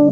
[0.00, 0.08] Good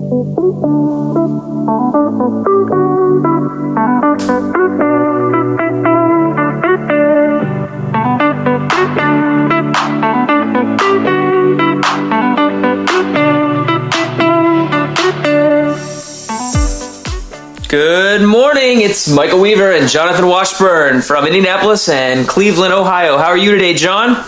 [18.27, 18.83] morning.
[18.83, 23.17] It's Michael Weaver and Jonathan Washburn from Indianapolis and Cleveland, Ohio.
[23.17, 24.23] How are you today, John?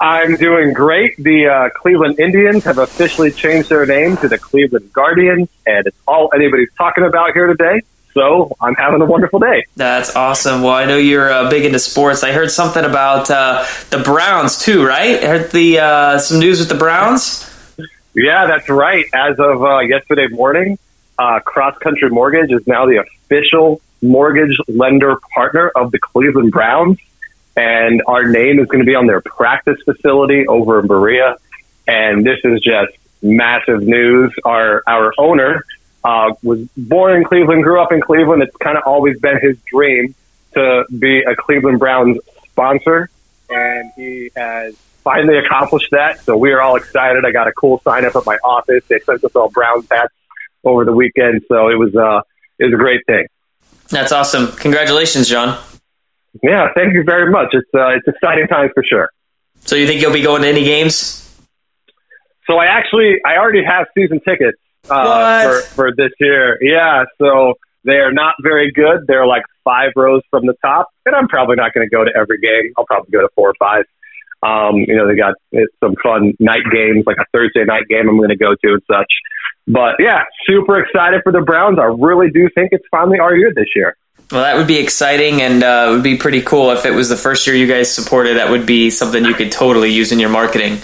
[0.00, 1.16] I'm doing great.
[1.16, 5.96] The uh, Cleveland Indians have officially changed their name to the Cleveland Guardians, and it's
[6.06, 7.80] all anybody's talking about here today.
[8.12, 9.64] So I'm having a wonderful day.
[9.76, 10.62] That's awesome.
[10.62, 12.24] Well, I know you're uh, big into sports.
[12.24, 15.22] I heard something about uh, the Browns too, right?
[15.22, 17.50] I heard the uh, some news with the Browns.
[18.14, 19.04] Yeah, that's right.
[19.14, 20.78] As of uh, yesterday morning,
[21.18, 26.98] uh, Cross Country Mortgage is now the official mortgage lender partner of the Cleveland Browns.
[27.56, 31.36] And our name is going to be on their practice facility over in Berea.
[31.88, 34.32] And this is just massive news.
[34.44, 35.64] Our, our owner,
[36.04, 38.42] uh, was born in Cleveland, grew up in Cleveland.
[38.42, 40.14] It's kind of always been his dream
[40.54, 42.18] to be a Cleveland Browns
[42.50, 43.10] sponsor.
[43.50, 46.20] And he has finally accomplished that.
[46.20, 47.24] So we are all excited.
[47.24, 48.84] I got a cool sign up at my office.
[48.88, 50.14] They sent us all Browns hats
[50.64, 51.42] over the weekend.
[51.48, 52.22] So it was uh,
[52.58, 53.26] it was a great thing.
[53.88, 54.48] That's awesome.
[54.56, 55.58] Congratulations, John.
[56.42, 57.48] Yeah, thank you very much.
[57.52, 59.10] It's uh, it's exciting times for sure.
[59.60, 61.22] So you think you'll be going to any games?
[62.48, 66.58] So I actually I already have season tickets uh, for for this year.
[66.62, 69.06] Yeah, so they are not very good.
[69.06, 72.10] They're like five rows from the top, and I'm probably not going to go to
[72.14, 72.72] every game.
[72.76, 73.84] I'll probably go to four or five.
[74.42, 75.34] Um, you know, they got
[75.82, 78.82] some fun night games, like a Thursday night game I'm going to go to and
[78.86, 79.10] such.
[79.66, 81.78] But yeah, super excited for the Browns.
[81.80, 83.96] I really do think it's finally our year this year.
[84.30, 87.08] Well, that would be exciting, and uh, it would be pretty cool if it was
[87.08, 88.38] the first year you guys supported.
[88.38, 90.78] That would be something you could totally use in your marketing.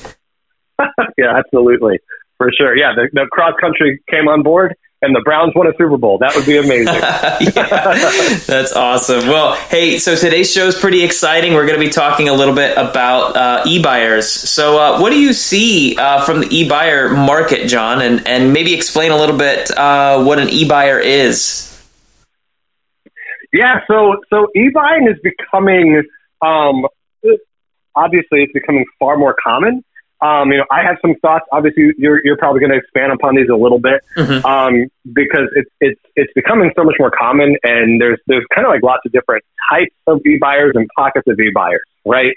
[1.18, 1.98] yeah, absolutely,
[2.38, 2.76] for sure.
[2.76, 6.18] Yeah, the, the cross country came on board, and the Browns won a Super Bowl.
[6.18, 6.94] That would be amazing.
[8.46, 9.26] that's awesome.
[9.26, 11.54] Well, hey, so today's show is pretty exciting.
[11.54, 14.30] We're going to be talking a little bit about uh, e-buyers.
[14.30, 18.00] So, uh, what do you see uh, from the e-buyer market, John?
[18.02, 21.71] And and maybe explain a little bit uh, what an e-buyer is.
[23.52, 26.02] Yeah, so so e-buying is becoming
[26.40, 26.86] um,
[27.94, 29.84] obviously it's becoming far more common.
[30.20, 31.46] Um, you know, I have some thoughts.
[31.50, 34.46] Obviously, you're, you're probably going to expand upon these a little bit mm-hmm.
[34.46, 38.70] um, because it's it's it's becoming so much more common, and there's there's kind of
[38.70, 42.36] like lots of different types of e buyers and pockets of e buyers, right?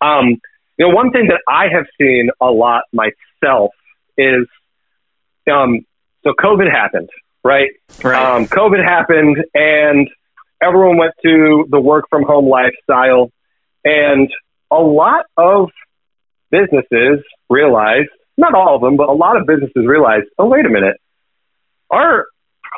[0.00, 0.40] Um,
[0.78, 3.72] you know, one thing that I have seen a lot myself
[4.16, 4.46] is,
[5.50, 5.80] um,
[6.22, 7.10] so COVID happened,
[7.42, 7.70] right?
[8.02, 8.36] Right.
[8.36, 10.08] Um, COVID happened, and
[10.64, 13.30] everyone went to the work from home lifestyle,
[13.84, 14.30] and
[14.70, 15.68] a lot of
[16.50, 20.70] businesses realized, not all of them, but a lot of businesses realized, oh, wait a
[20.70, 20.96] minute,
[21.90, 22.26] our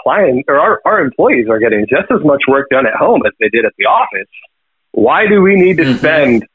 [0.02, 3.32] client or our, our employees are getting just as much work done at home as
[3.40, 4.28] they did at the office.
[4.92, 5.98] Why do we need to mm-hmm.
[5.98, 6.46] spend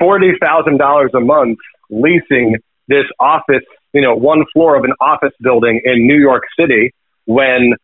[0.00, 1.58] $40,000 a month
[1.90, 2.56] leasing
[2.88, 6.92] this office, you know, one floor of an office building in New York City
[7.26, 7.74] when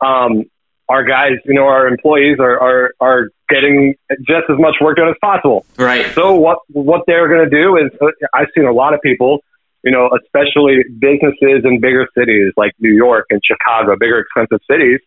[0.00, 0.44] um,
[0.88, 5.08] our guys, you know, our employees are, are, are getting just as much work done
[5.08, 5.66] as possible.
[5.76, 6.06] Right.
[6.14, 9.40] So what, what they're going to do is uh, I've seen a lot of people,
[9.84, 15.00] you know, especially businesses in bigger cities like New York and Chicago, bigger expensive cities.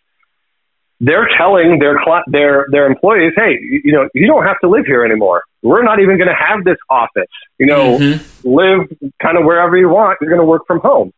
[1.03, 5.03] They're telling their their their employees, "Hey, you know, you don't have to live here
[5.03, 5.41] anymore.
[5.63, 7.25] We're not even going to have this office.
[7.57, 8.47] You know, mm-hmm.
[8.47, 8.87] live
[9.19, 10.19] kind of wherever you want.
[10.21, 11.11] You're going to work from home."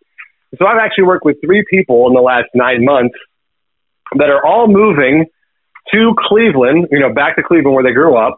[0.57, 3.15] So I've actually worked with three people in the last nine months
[4.17, 5.25] that are all moving
[5.93, 8.37] to Cleveland, you know, back to Cleveland where they grew up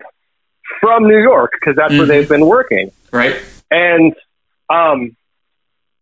[0.80, 2.00] from New York because that's mm-hmm.
[2.00, 2.92] where they've been working.
[3.12, 3.36] Right.
[3.70, 4.14] And
[4.70, 5.16] um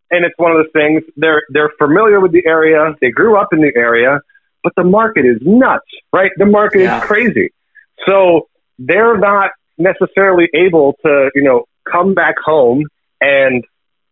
[0.09, 3.49] and it's one of those things they're they're familiar with the area, they grew up
[3.51, 4.19] in the area,
[4.63, 6.31] but the market is nuts, right?
[6.37, 6.99] The market yeah.
[6.99, 7.49] is crazy.
[8.07, 8.47] So
[8.79, 12.85] they're not necessarily able to, you know, come back home
[13.19, 13.63] and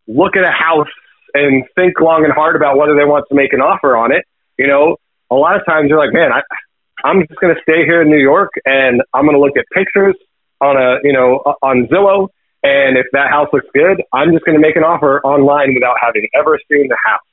[0.08, 0.90] look at a house
[1.34, 4.26] and think long and hard about whether they want to make an offer on it.
[4.58, 4.98] You know,
[5.32, 6.42] a lot of times you're like, man, I,
[7.04, 9.66] I'm just going to stay here in New York and I'm going to look at
[9.74, 10.16] pictures
[10.60, 12.28] on a, you know, on Zillow.
[12.64, 15.96] And if that house looks good, I'm just going to make an offer online without
[16.00, 17.26] having ever seen the house.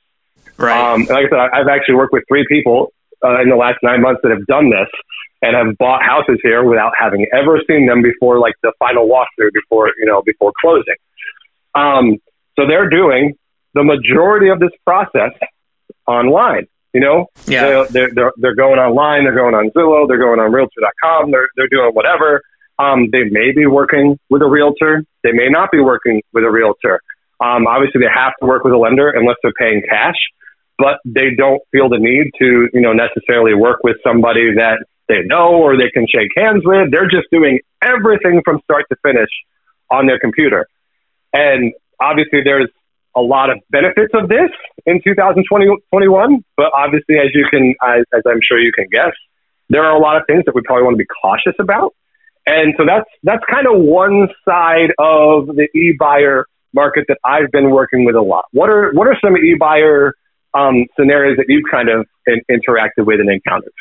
[0.57, 0.93] Right.
[0.93, 2.91] Um, like I said, I've actually worked with three people
[3.23, 4.89] uh, in the last nine months that have done this
[5.41, 9.53] and have bought houses here without having ever seen them before, like the final walkthrough
[9.53, 10.95] before, you know, before closing.
[11.75, 12.17] Um,
[12.57, 13.37] so they're doing
[13.73, 15.31] the majority of this process
[16.07, 16.67] online.
[16.93, 17.85] You know, yeah.
[17.89, 21.67] they're, they're, they're going online, they're going on Zillow, they're going on realtor.com, they're, they're
[21.67, 22.41] doing whatever.
[22.79, 25.03] Um, they may be working with a realtor.
[25.23, 27.01] They may not be working with a realtor.
[27.39, 30.15] Um, obviously they have to work with a lender unless they're paying cash.
[30.79, 35.21] but they don't feel the need to, you know, necessarily work with somebody that they
[35.25, 36.89] know or they can shake hands with.
[36.89, 39.29] They're just doing everything from start to finish
[39.91, 40.67] on their computer.
[41.33, 42.69] And obviously there's
[43.15, 44.49] a lot of benefits of this
[44.85, 49.13] in 2021, but obviously as you can, as, as I'm sure you can guess,
[49.69, 51.95] there are a lot of things that we probably want to be cautious about.
[52.45, 57.69] And so that's, that's kind of one side of the e-buyer market that I've been
[57.71, 58.45] working with a lot.
[58.51, 60.13] What are, what are some e-buyer
[60.53, 63.73] um, scenarios that you've kind of in, interacted with and encountered?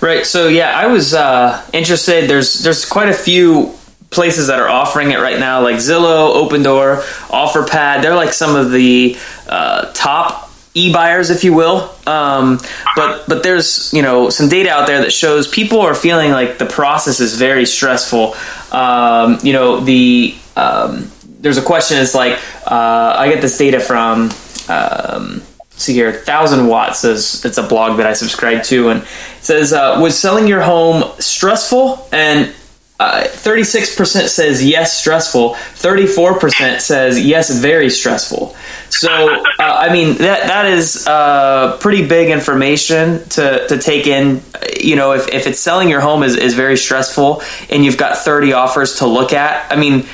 [0.00, 0.26] Right.
[0.26, 2.28] So yeah, I was uh, interested.
[2.28, 3.74] There's there's quite a few
[4.14, 8.02] places that are offering it right now, like Zillow, Opendoor, OfferPad.
[8.02, 9.18] They're like some of the
[9.48, 11.90] uh, top e-buyers, if you will.
[12.06, 12.58] Um,
[12.96, 16.58] but but there's you know some data out there that shows people are feeling like
[16.58, 18.34] the process is very stressful.
[18.72, 21.10] Um, you know the um,
[21.40, 21.98] there's a question.
[21.98, 24.30] It's like uh, I get this data from.
[24.68, 25.42] Um,
[25.76, 29.08] see here, thousand watts says it's a blog that I subscribe to, and it
[29.40, 32.54] says uh, was selling your home stressful and
[33.00, 35.54] uh, 36% says yes, stressful.
[35.54, 38.54] 34% says yes, very stressful.
[38.90, 44.42] So, uh, I mean, that that is uh, pretty big information to, to take in.
[44.78, 48.18] You know, if, if it's selling your home is, is very stressful and you've got
[48.18, 50.06] 30 offers to look at, I mean,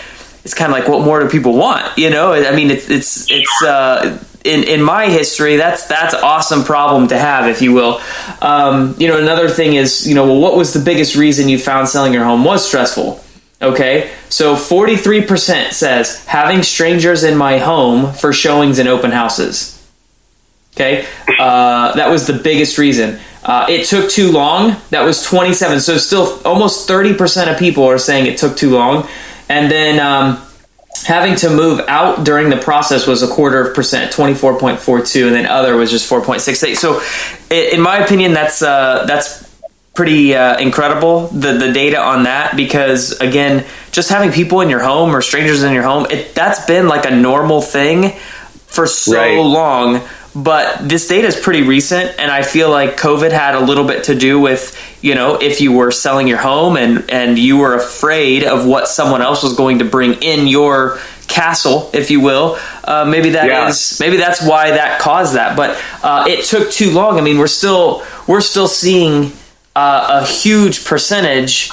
[0.44, 1.98] it's kind of like what more do people want?
[1.98, 6.64] You know, I mean, it's, it's, it's, uh, in, in my history, that's that's awesome
[6.64, 8.00] problem to have, if you will.
[8.40, 11.58] Um, you know, another thing is, you know, well, what was the biggest reason you
[11.58, 13.22] found selling your home was stressful?
[13.62, 19.76] Okay, so 43% says having strangers in my home for showings and open houses.
[20.74, 21.06] Okay,
[21.38, 23.18] uh, that was the biggest reason.
[23.44, 24.76] Uh, it took too long.
[24.90, 25.80] That was 27.
[25.80, 29.08] So still almost 30% of people are saying it took too long.
[29.48, 30.42] And then um,
[31.04, 35.46] having to move out during the process was a quarter of percent 24.42 and then
[35.46, 37.00] other was just 4.68 so
[37.50, 39.48] in my opinion that's uh, that's
[39.94, 44.82] pretty uh, incredible the the data on that because again just having people in your
[44.82, 48.12] home or strangers in your home it, that's been like a normal thing
[48.66, 49.38] for so right.
[49.38, 50.00] long
[50.34, 54.04] but this data is pretty recent and i feel like covid had a little bit
[54.04, 57.74] to do with you know if you were selling your home and and you were
[57.74, 62.58] afraid of what someone else was going to bring in your castle if you will
[62.84, 63.68] uh, maybe that yeah.
[63.68, 67.38] is maybe that's why that caused that but uh, it took too long i mean
[67.38, 69.32] we're still we're still seeing
[69.74, 71.70] uh, a huge percentage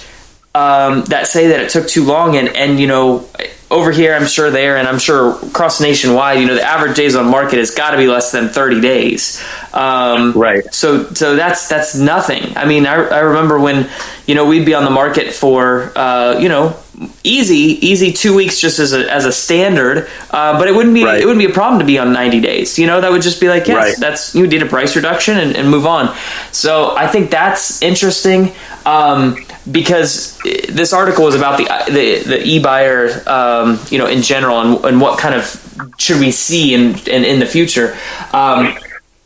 [0.55, 3.27] um, that say that it took too long and and you know
[3.69, 7.15] over here, I'm sure there, and I'm sure across nationwide, you know, the average days
[7.15, 9.43] on market has got to be less than 30 days.
[9.73, 10.73] Um, right.
[10.73, 12.55] So, so that's that's nothing.
[12.55, 13.89] I mean, I, I remember when,
[14.25, 16.77] you know, we'd be on the market for, uh, you know,
[17.23, 20.09] easy, easy two weeks just as a as a standard.
[20.31, 21.21] Uh, but it wouldn't be right.
[21.21, 22.79] it wouldn't be a problem to be on 90 days.
[22.79, 23.95] You know, that would just be like, yes, right.
[23.99, 26.15] that's you did a price reduction and, and, move on.
[26.53, 28.53] So I think that's interesting.
[28.85, 30.37] Um, because
[30.69, 34.85] this article is about the the, the e buyer, um, you know, in general, and,
[34.85, 37.97] and what kind of should we see in in, in the future.
[38.33, 38.77] Um,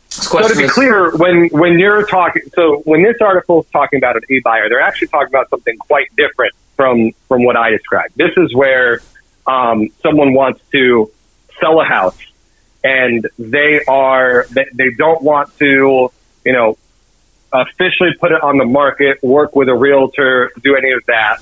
[0.08, 4.16] so to be clear, when when you're talking, so when this article is talking about
[4.16, 8.14] an e buyer, they're actually talking about something quite different from from what I described.
[8.16, 9.00] This is where
[9.46, 11.10] um, someone wants to
[11.60, 12.18] sell a house,
[12.84, 16.12] and they are they, they don't want to,
[16.44, 16.76] you know,
[17.52, 21.38] officially put it on the market, work with a realtor, do any of that.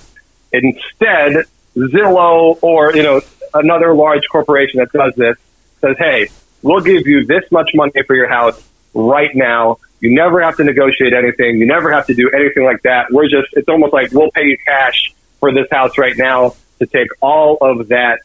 [0.53, 1.45] Instead,
[1.77, 3.21] Zillow or, you know,
[3.55, 5.37] another large corporation that does this
[5.81, 6.29] says, hey,
[6.63, 8.61] we'll give you this much money for your house
[8.95, 9.79] right now.
[10.01, 11.59] You never have to negotiate anything.
[11.59, 13.11] You never have to do anything like that.
[13.11, 16.87] We're just, it's almost like we'll pay you cash for this house right now to
[16.87, 18.21] take all of that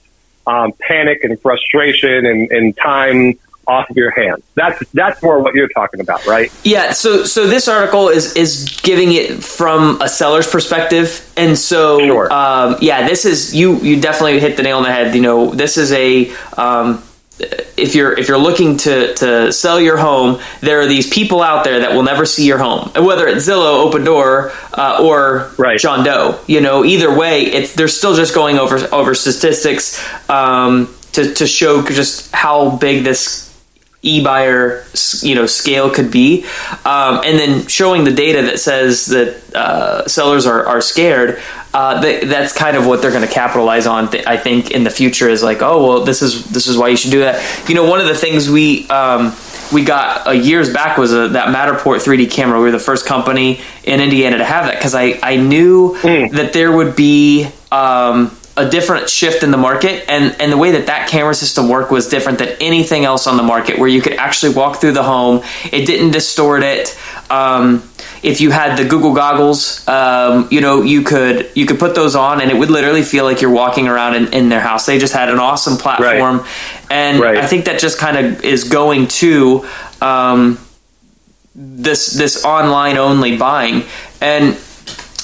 [0.48, 4.44] um, panic and frustration and, and time off your hands.
[4.56, 6.52] That's that's more what you're talking about, right?
[6.64, 6.92] Yeah.
[6.92, 12.32] So so this article is is giving it from a seller's perspective, and so sure.
[12.32, 15.16] um, yeah, this is you you definitely hit the nail on the head.
[15.16, 17.04] You know, this is a um,
[17.40, 21.64] if you're if you're looking to to sell your home, there are these people out
[21.64, 25.80] there that will never see your home, and whether it's Zillow, Opendoor, uh, or right.
[25.80, 26.40] John Doe.
[26.48, 31.46] You know, either way, it's they're still just going over over statistics um, to to
[31.46, 33.45] show just how big this
[34.06, 34.86] e-buyer
[35.22, 36.46] you know scale could be
[36.86, 41.42] um, and then showing the data that says that uh, sellers are, are scared
[41.74, 44.90] uh, that's kind of what they're going to capitalize on th- i think in the
[44.90, 47.76] future is like oh well this is this is why you should do that you
[47.76, 49.36] know one of the things we um,
[49.74, 52.60] we got uh, years back was a, that Matterport 3D camera.
[52.60, 56.32] We were the first company in Indiana to have that because I, I knew mm.
[56.34, 60.72] that there would be um, a different shift in the market and and the way
[60.72, 64.02] that that camera system worked was different than anything else on the market where you
[64.02, 66.98] could actually walk through the home it didn't distort it
[67.30, 67.84] um,
[68.26, 72.16] if you had the Google goggles, um, you know, you could you could put those
[72.16, 74.86] on, and it would literally feel like you're walking around in, in their house.
[74.86, 76.48] They just had an awesome platform, right.
[76.92, 77.38] and right.
[77.38, 79.68] I think that just kind of is going to
[80.02, 80.60] um,
[81.54, 83.84] this this online only buying,
[84.22, 84.58] and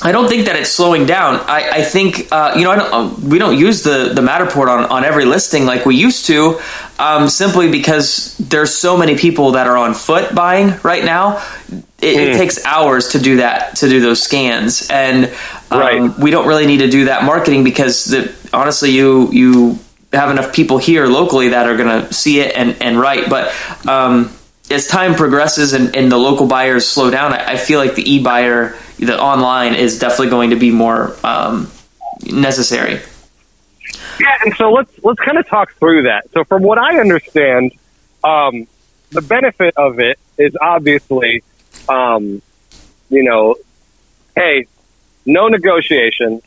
[0.03, 1.35] I don't think that it's slowing down.
[1.35, 4.85] I, I think uh, you know don't, uh, we don't use the the Matterport on,
[4.85, 6.59] on every listing like we used to,
[6.97, 11.37] um, simply because there's so many people that are on foot buying right now.
[11.69, 12.33] It, mm.
[12.33, 15.25] it takes hours to do that to do those scans, and
[15.69, 16.17] um, right.
[16.17, 19.79] we don't really need to do that marketing because the, honestly, you you
[20.11, 23.53] have enough people here locally that are going to see it and and write, but.
[23.87, 24.31] Um,
[24.69, 28.09] as time progresses and, and, the local buyers slow down, I, I feel like the
[28.09, 31.71] e buyer the online is definitely going to be more um,
[32.23, 33.01] necessary.
[34.19, 36.29] Yeah, and so let's let's kind of talk through that.
[36.31, 37.71] So, from what I understand,
[38.23, 38.67] um,
[39.09, 41.43] the benefit of it is obviously,
[41.89, 42.41] um,
[43.09, 43.55] you know,
[44.35, 44.67] hey,
[45.25, 46.41] no negotiation,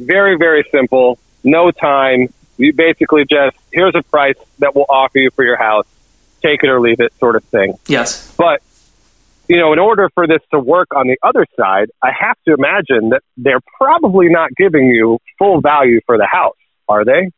[0.00, 2.32] very very simple, no time.
[2.58, 5.86] You basically just here's a price that we'll offer you for your house,
[6.42, 7.78] take it or leave it, sort of thing.
[7.86, 8.62] Yes, but
[9.50, 12.54] you know, in order for this to work on the other side, I have to
[12.54, 16.54] imagine that they're probably not giving you full value for the house,
[16.88, 17.32] are they?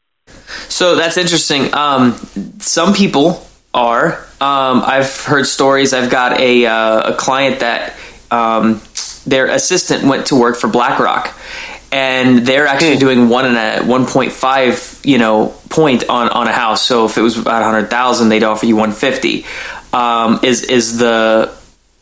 [0.68, 1.72] So that's interesting.
[1.72, 2.12] Um,
[2.58, 4.18] some people are.
[4.42, 5.94] Um, I've heard stories.
[5.94, 7.96] I've got a, uh, a client that
[8.30, 8.82] um,
[9.24, 11.34] their assistant went to work for BlackRock,
[11.90, 13.00] and they're actually hmm.
[13.00, 16.84] doing one and a one point five, you know, point on on a house.
[16.84, 19.46] So if it was about a hundred thousand, they'd offer you one fifty.
[19.94, 21.54] Um, is is the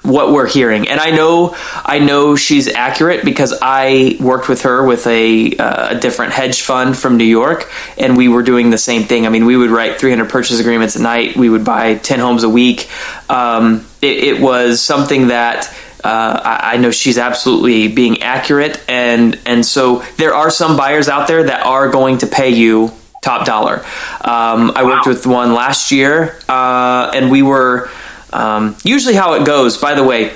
[0.02, 0.88] what we're hearing.
[0.88, 1.54] And I know
[1.85, 6.62] I know she's accurate because I worked with her with a, uh, a, different hedge
[6.62, 9.26] fund from New York, and we were doing the same thing.
[9.26, 11.37] I mean, we would write 300 purchase agreements a night.
[11.37, 12.88] We would buy 10 homes a week.
[13.28, 15.75] Um, it, it, was something that.
[16.02, 21.11] Uh, I, I know she's absolutely being accurate, and and so there are some buyers
[21.11, 22.90] out there that are going to pay you
[23.21, 23.80] top dollar.
[24.23, 27.90] Um, I worked with one last year, uh, and we were
[28.33, 30.33] um, usually, how it goes, by the way,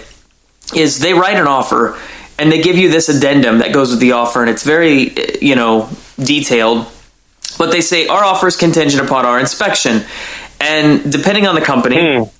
[0.75, 1.99] is they write an offer
[2.39, 5.55] and they give you this addendum that goes with the offer, and it's very, you
[5.55, 6.87] know, detailed.
[7.59, 10.03] But they say our offer is contingent upon our inspection,
[10.61, 12.33] and depending on the company, mm.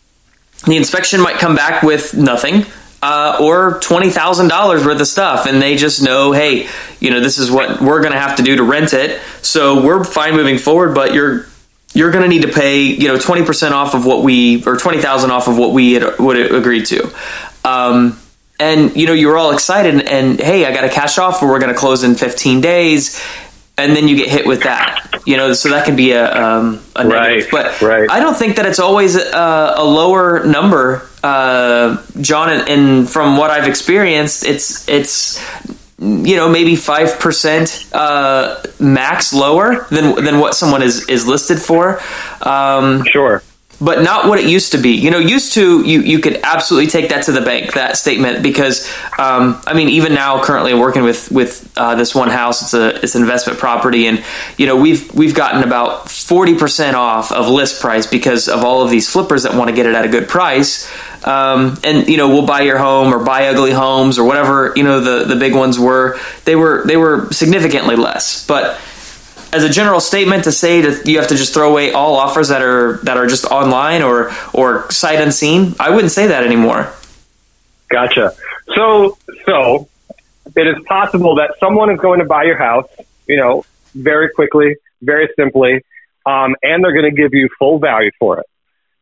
[0.67, 2.67] the inspection might come back with nothing.
[3.07, 6.67] Uh, or twenty thousand dollars worth of stuff, and they just know, hey,
[7.01, 9.21] you know, this is what we're going to have to do to rent it.
[9.43, 11.47] So we're fine moving forward, but you're
[11.95, 15.31] you're going to need to pay you know 20% off of what we or 20000
[15.31, 17.11] off of what we had, would agree to
[17.65, 18.19] um,
[18.61, 21.73] and you know you're all excited and hey i got a cash offer we're going
[21.73, 23.21] to close in 15 days
[23.77, 26.81] and then you get hit with that you know so that can be a, um,
[26.95, 28.11] a negative right, but right.
[28.11, 33.37] i don't think that it's always a, a lower number uh, john and, and from
[33.37, 35.41] what i've experienced it's it's
[35.99, 41.59] you know maybe five percent uh, max lower than than what someone is is listed
[41.59, 42.01] for.
[42.43, 43.43] Um, sure.
[43.85, 44.93] But not what it used to be.
[44.93, 48.43] You know, used to you you could absolutely take that to the bank that statement
[48.43, 48.89] because
[49.19, 53.03] um, I mean even now currently working with with uh, this one house it's a
[53.03, 54.25] it's an investment property and
[54.57, 58.83] you know we've we've gotten about forty percent off of list price because of all
[58.83, 60.91] of these flippers that want to get it at a good price
[61.25, 64.85] um, and you know we'll buy your home or buy ugly homes or whatever you
[64.85, 68.81] know the the big ones were they were they were significantly less but
[69.55, 72.49] as a general statement to say that you have to just throw away all offers
[72.49, 76.93] that are that are just online or or sight unseen i wouldn't say that anymore
[77.89, 78.35] gotcha
[78.75, 79.89] so so
[80.57, 82.89] it is possible that someone is going to buy your house
[83.27, 85.83] you know very quickly very simply
[86.27, 88.47] um, and they're going to give you full value for it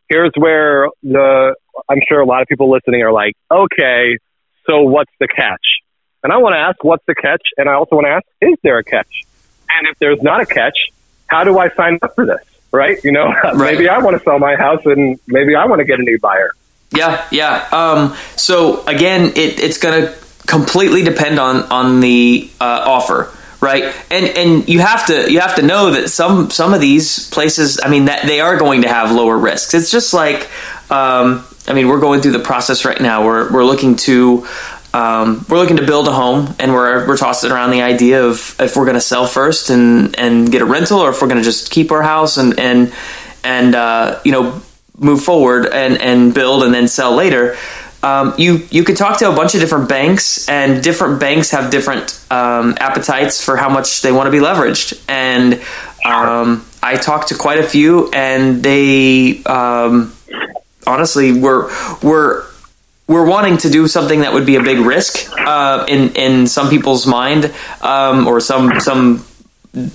[0.09, 1.55] here's where the
[1.89, 4.19] I'm sure a lot of people listening are like, okay,
[4.67, 5.81] so what's the catch?
[6.23, 7.43] And I want to ask, what's the catch?
[7.57, 9.25] And I also want to ask, is there a catch?
[9.79, 10.93] And if there's not a catch,
[11.27, 12.41] how do I sign up for this?
[12.71, 13.03] Right?
[13.05, 13.57] You know, right.
[13.57, 16.19] maybe I want to sell my house and maybe I want to get a new
[16.19, 16.53] buyer.
[16.95, 17.69] Yeah, yeah.
[17.73, 23.95] Um, so again, it, it's going to completely depend on on the uh, offer right?
[24.11, 27.81] And and you have to you have to know that some some of these places,
[27.83, 29.73] I mean, that they are going to have lower risks.
[29.73, 30.51] It's just like,
[30.91, 33.25] um, I mean, we're going through the process right now.
[33.25, 34.47] We're we're looking to.
[34.95, 38.57] Um, we're looking to build a home, and we're we're tossing around the idea of
[38.61, 41.41] if we're going to sell first and and get a rental, or if we're going
[41.41, 42.93] to just keep our house and and
[43.43, 44.61] and uh, you know
[44.99, 47.57] move forward and and build and then sell later
[48.03, 51.71] um, you you could talk to a bunch of different banks, and different banks have
[51.71, 55.01] different um, appetites for how much they want to be leveraged.
[55.09, 55.63] And
[56.05, 60.13] um, I talked to quite a few, and they um,
[60.85, 61.71] honestly were
[62.03, 62.47] were
[63.07, 66.71] we're wanting to do something that would be a big risk uh, in in some
[66.71, 69.25] people's mind um, or some some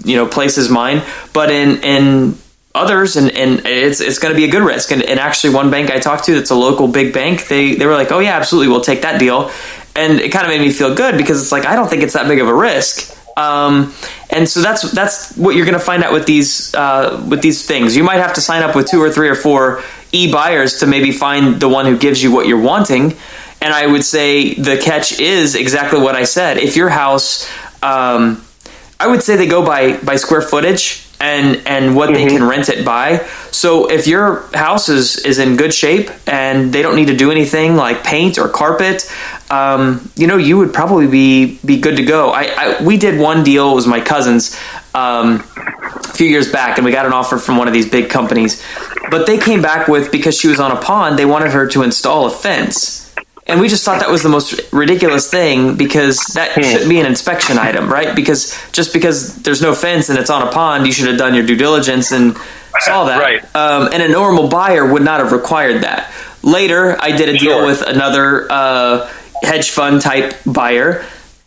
[0.03, 2.37] you know places mind, but in in
[2.75, 4.91] others and, and it's it's going to be a good risk.
[4.91, 7.85] And, and actually one bank I talked to that's a local big bank they they
[7.85, 9.51] were like oh yeah absolutely we'll take that deal.
[9.95, 12.13] And it kind of made me feel good because it's like I don't think it's
[12.13, 13.93] that big of a risk um,
[14.31, 17.65] and so that's that's what you're going to find out with these uh, with these
[17.65, 17.95] things.
[17.95, 19.83] You might have to sign up with two or three or four
[20.23, 23.15] e buyers to maybe find the one who gives you what you're wanting
[23.61, 27.49] and I would say the catch is exactly what I said if your house
[27.81, 28.43] um,
[28.99, 32.27] I would say they go by by square footage and and what mm-hmm.
[32.27, 33.25] they can rent it by.
[33.51, 37.31] So if your house is is in good shape and they don't need to do
[37.31, 39.11] anything like paint or carpet,
[39.49, 42.29] um, you know, you would probably be be good to go.
[42.29, 43.71] I, I we did one deal.
[43.71, 44.59] It was my cousin's.
[44.95, 48.09] Um, a few years back, and we got an offer from one of these big
[48.09, 48.63] companies,
[49.09, 51.83] but they came back with because she was on a pond, they wanted her to
[51.83, 53.07] install a fence
[53.47, 56.61] and we just thought that was the most ridiculous thing because that hmm.
[56.61, 58.15] should be an inspection item, right?
[58.15, 61.33] Because just because there's no fence and it's on a pond, you should have done
[61.33, 62.35] your due diligence and
[62.81, 63.19] saw that.
[63.19, 63.55] Right.
[63.55, 66.11] Um, and a normal buyer would not have required that.
[66.43, 67.65] Later, I did a deal sure.
[67.65, 69.11] with another uh,
[69.41, 71.05] hedge fund type buyer.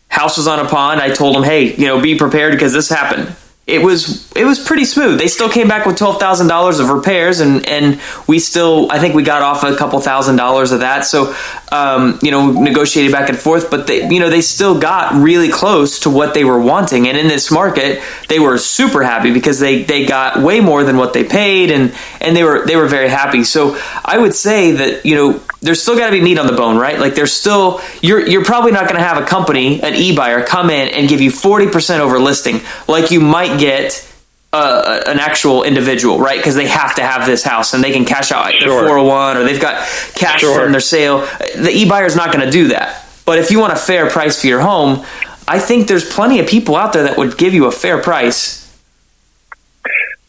[0.08, 1.00] House was on a pond.
[1.00, 3.36] I told him, hey, you know, be prepared because this happened
[3.70, 5.18] it was it was pretty smooth.
[5.18, 8.98] They still came back with twelve thousand dollars of repairs, and and we still I
[8.98, 11.04] think we got off a couple thousand dollars of that.
[11.04, 11.34] So
[11.72, 15.50] um, you know negotiated back and forth, but they you know they still got really
[15.50, 17.08] close to what they were wanting.
[17.08, 20.96] And in this market, they were super happy because they they got way more than
[20.96, 23.44] what they paid, and and they were they were very happy.
[23.44, 26.54] So I would say that you know there's still got to be meat on the
[26.54, 26.98] bone, right?
[26.98, 30.42] Like there's still you're you're probably not going to have a company, an e buyer,
[30.44, 34.06] come in and give you forty percent over listing, like you might get
[34.52, 36.38] uh, an actual individual, right?
[36.38, 38.68] Because they have to have this house and they can cash out sure.
[38.68, 40.60] their 401 or they've got cash sure.
[40.60, 41.26] from their sale.
[41.56, 43.06] The e buyer is not going to do that.
[43.24, 45.04] But if you want a fair price for your home,
[45.46, 48.58] I think there's plenty of people out there that would give you a fair price.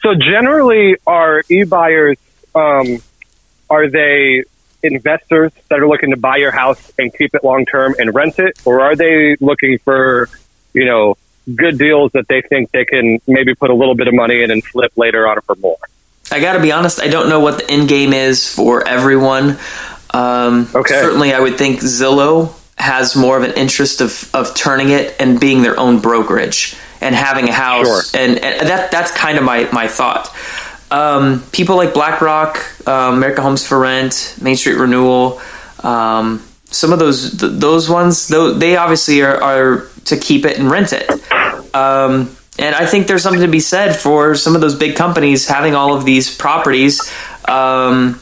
[0.02, 2.18] So generally, are e buyers
[2.56, 3.02] um,
[3.70, 4.44] are they
[4.84, 8.40] investors that are looking to buy your house and keep it long term and rent
[8.40, 10.30] it, or are they looking for
[10.74, 11.18] you know
[11.56, 14.52] good deals that they think they can maybe put a little bit of money in
[14.52, 15.78] and flip later on for more?
[16.32, 19.58] I got to be honest, I don't know what the end game is for everyone.
[20.14, 21.02] Um, okay.
[21.02, 25.40] Certainly, I would think Zillow has more of an interest of, of turning it and
[25.40, 28.12] being their own brokerage and having a house.
[28.12, 28.22] Sure.
[28.22, 30.34] And, and that that's kind of my, my thought.
[30.90, 35.42] Um, people like BlackRock, uh, America Homes for Rent, Main Street Renewal,
[35.84, 40.70] um, some of those th- those ones, they obviously are, are, to keep it and
[40.70, 41.10] rent it.
[41.74, 45.48] Um, and I think there's something to be said for some of those big companies
[45.48, 47.02] having all of these properties.
[47.46, 48.20] Um,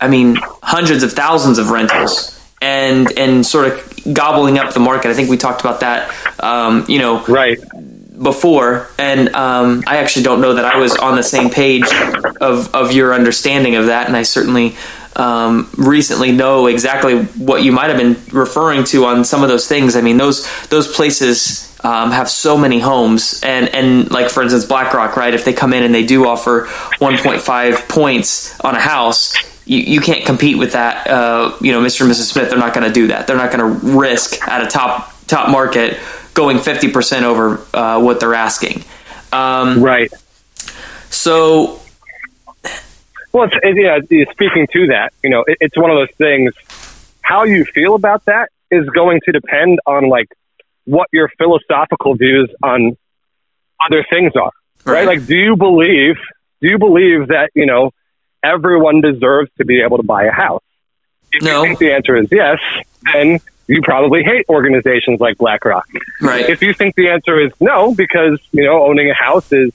[0.00, 5.10] I mean, hundreds of thousands of rentals, and and sort of gobbling up the market.
[5.10, 6.14] I think we talked about that.
[6.42, 7.58] Um, you know, right
[8.20, 11.86] before, and um, I actually don't know that I was on the same page
[12.40, 14.76] of of your understanding of that, and I certainly
[15.18, 19.66] um, recently know exactly what you might have been referring to on some of those
[19.66, 19.96] things.
[19.96, 24.64] I mean, those those places um, have so many homes, and and like for instance,
[24.64, 25.34] BlackRock, right?
[25.34, 26.66] If they come in and they do offer
[27.00, 29.34] 1.5 points on a house,
[29.66, 31.06] you, you can't compete with that.
[31.06, 32.02] Uh, you know, Mr.
[32.02, 32.32] and Mrs.
[32.32, 33.26] Smith, they're not going to do that.
[33.26, 35.98] They're not going to risk at a top top market
[36.34, 38.84] going 50% over uh, what they're asking.
[39.32, 40.12] Um, right.
[41.10, 41.80] So.
[43.32, 46.54] Well, it's, it, yeah, speaking to that, you know, it, it's one of those things.
[47.20, 50.28] How you feel about that is going to depend on like
[50.84, 52.96] what your philosophical views on
[53.84, 54.52] other things are.
[54.84, 54.94] Right?
[54.94, 55.06] right?
[55.06, 56.16] Like, do you believe?
[56.60, 57.92] Do you believe that you know
[58.42, 60.62] everyone deserves to be able to buy a house?
[61.32, 61.62] If no.
[61.62, 62.58] you think the answer is yes,
[63.12, 65.86] then you probably hate organizations like BlackRock.
[66.22, 66.48] Right.
[66.48, 69.72] If you think the answer is no, because you know owning a house is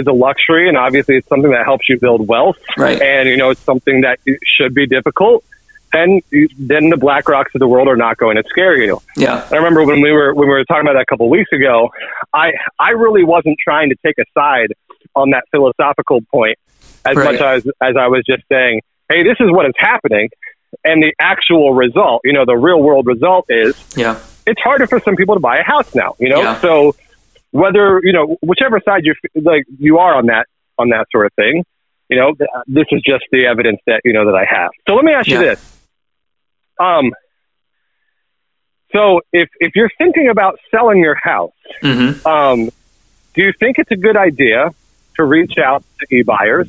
[0.00, 3.00] is a luxury, and obviously it's something that helps you build wealth, right.
[3.00, 5.44] and you know it's something that should be difficult.
[5.92, 9.02] Then, then the BlackRocks of the world are not going to scare you.
[9.16, 9.44] Yeah.
[9.50, 11.50] I remember when we were when we were talking about that a couple of weeks
[11.52, 11.90] ago.
[12.32, 14.72] I I really wasn't trying to take a side
[15.16, 16.58] on that philosophical point
[17.04, 17.32] as right.
[17.32, 20.28] much as as I was just saying, hey, this is what is happening
[20.84, 25.00] and the actual result, you know, the real world result is, yeah, it's harder for
[25.00, 26.42] some people to buy a house now, you know.
[26.42, 26.60] Yeah.
[26.60, 26.94] So
[27.50, 30.46] whether you know whichever side you like you are on that
[30.78, 31.64] on that sort of thing,
[32.08, 32.34] you know,
[32.66, 34.70] this is just the evidence that you know that I have.
[34.88, 35.80] So let me ask you this:
[36.78, 37.12] Um,
[38.92, 42.26] so if if you're thinking about selling your house, Mm-hmm.
[42.26, 42.70] um,
[43.34, 44.70] do you think it's a good idea
[45.16, 46.68] to reach out to e-buyers?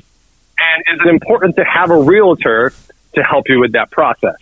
[0.59, 2.71] And is it important to have a realtor
[3.15, 4.37] to help you with that process?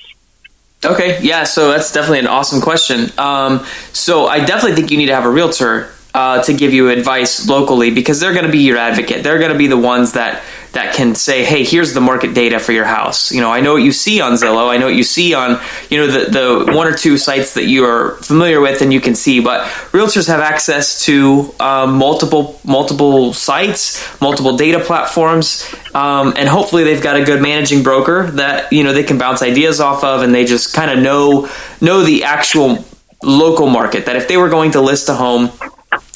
[0.84, 3.10] Okay, yeah, so that's definitely an awesome question.
[3.18, 6.90] Um, so I definitely think you need to have a realtor uh, to give you
[6.90, 9.24] advice locally because they're going to be your advocate.
[9.24, 12.60] They're going to be the ones that that can say, "Hey, here's the market data
[12.60, 14.70] for your house." You know, I know what you see on Zillow.
[14.70, 17.66] I know what you see on you know the the one or two sites that
[17.66, 19.40] you are familiar with and you can see.
[19.40, 26.84] But realtors have access to um, multiple multiple sites, multiple data platforms, um, and hopefully
[26.84, 30.24] they've got a good managing broker that you know they can bounce ideas off of,
[30.24, 31.50] and they just kind of know
[31.82, 32.84] know the actual
[33.24, 34.06] local market.
[34.08, 35.52] That if they were going to list a home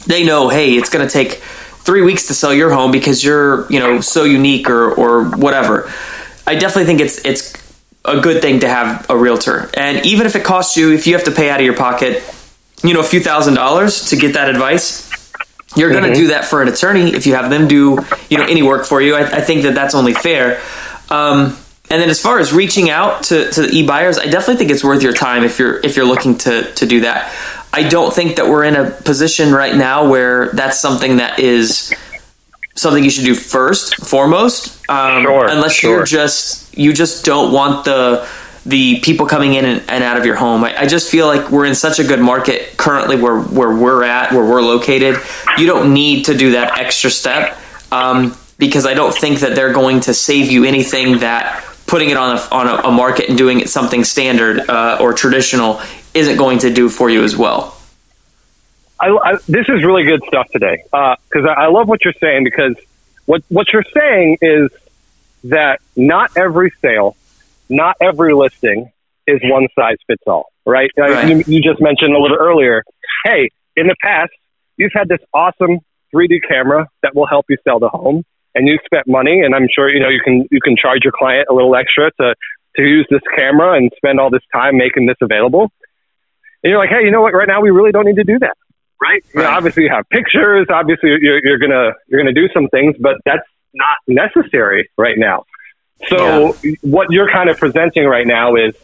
[0.06, 3.70] they know, hey, it's going to take three weeks to sell your home because you're,
[3.72, 5.92] you know, so unique or or whatever.
[6.46, 7.54] I definitely think it's it's
[8.06, 11.14] a good thing to have a realtor, and even if it costs you, if you
[11.14, 12.24] have to pay out of your pocket,
[12.84, 15.12] you know, a few thousand dollars to get that advice.
[15.76, 17.98] You're going to do that for an attorney if you have them do,
[18.30, 19.16] you know, any work for you.
[19.16, 20.62] I, I think that that's only fair.
[21.10, 21.58] Um,
[21.90, 24.84] and then as far as reaching out to, to the e-buyers, I definitely think it's
[24.84, 27.34] worth your time if you're if you're looking to to do that.
[27.74, 31.92] I don't think that we're in a position right now where that's something that is
[32.76, 34.78] something you should do first, foremost.
[34.90, 35.96] Um, Sure, unless sure.
[35.98, 38.28] you're just you just don't want the
[38.66, 40.64] the people coming in and, and out of your home.
[40.64, 44.04] I, I just feel like we're in such a good market currently where where we're
[44.04, 45.18] at, where we're located.
[45.58, 47.58] You don't need to do that extra step
[47.92, 52.18] um, because I don't think that they're going to save you anything that putting it
[52.18, 55.82] on a, on a, a market and doing it something standard uh, or traditional
[56.14, 57.78] isn't going to do for you as well.
[59.00, 62.44] I, I, this is really good stuff today because I, I love what you're saying
[62.44, 62.76] because
[63.26, 64.70] what what you're saying is
[65.46, 67.16] that not every sale,
[67.70, 68.92] not every listing
[69.28, 70.92] is one size fits all, right?
[70.98, 71.30] Uh, Right.
[71.30, 72.84] You, you just mentioned a little earlier.
[73.26, 74.32] Hey, in the past,
[74.78, 75.80] you've had this awesome
[76.14, 78.24] 3D camera that will help you sell the home,
[78.56, 81.14] and you spent money, and I'm sure you know you can you can charge your
[81.14, 82.36] client a little extra to
[82.76, 85.72] to use this camera and spend all this time making this available.
[86.64, 87.34] And you're like, hey, you know what?
[87.34, 88.56] Right now, we really don't need to do that
[89.04, 89.24] right?
[89.34, 90.68] You know, obviously, you have pictures.
[90.70, 95.46] Obviously, you're, you're gonna you're gonna do some things, but that's not necessary right now.
[96.08, 98.76] So, what you're kind of presenting right now is,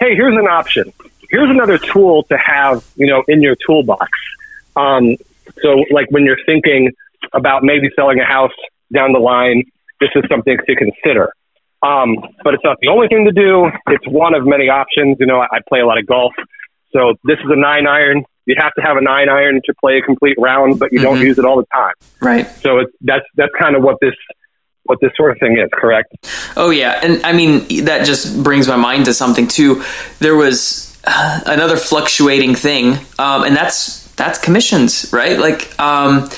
[0.00, 0.92] hey, here's an option.
[1.30, 4.10] Here's another tool to have, you know, in your toolbox.
[4.76, 5.16] Um,
[5.62, 6.92] so, like when you're thinking
[7.32, 8.52] about maybe selling a house
[8.92, 9.64] down the line,
[10.00, 11.32] this is something to consider.
[11.82, 13.70] Um, but it's not the only thing to do.
[13.88, 15.18] It's one of many options.
[15.20, 16.32] You know, I, I play a lot of golf.
[16.92, 18.24] So this is a nine iron.
[18.46, 21.18] You have to have a nine iron to play a complete round, but you don't
[21.18, 21.22] Mhm.
[21.24, 21.92] use it all the time.
[22.20, 22.46] Right.
[22.62, 24.14] So it's, that's that's kind of what this
[24.84, 25.68] what this sort of thing is.
[25.72, 26.14] Correct?
[26.56, 29.82] Oh yeah, and I mean that just brings my mind to something too.
[30.20, 35.38] There was uh, another fluctuating thing, um, and that's that's commissions, right?
[35.38, 36.28] Like um,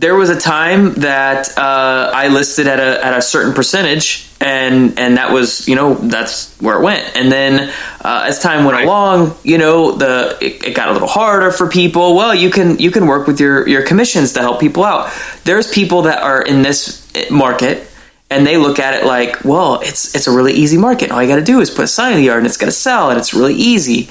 [0.00, 4.98] there was a time that uh, I listed at a at a certain percentage, and
[4.98, 7.04] and that was you know that's where it went.
[7.14, 8.86] And then uh, as time went Right.
[8.86, 12.16] along, you know the it, it got a little harder for people.
[12.16, 15.12] Well, you can you can work with your your commissions to help people out.
[15.44, 17.86] There's people that are in this market
[18.30, 21.10] and they look at it like, well, it's it's a really easy market.
[21.10, 22.70] All you got to do is put a sign in the yard, and it's going
[22.72, 24.08] to sell, and it's really easy.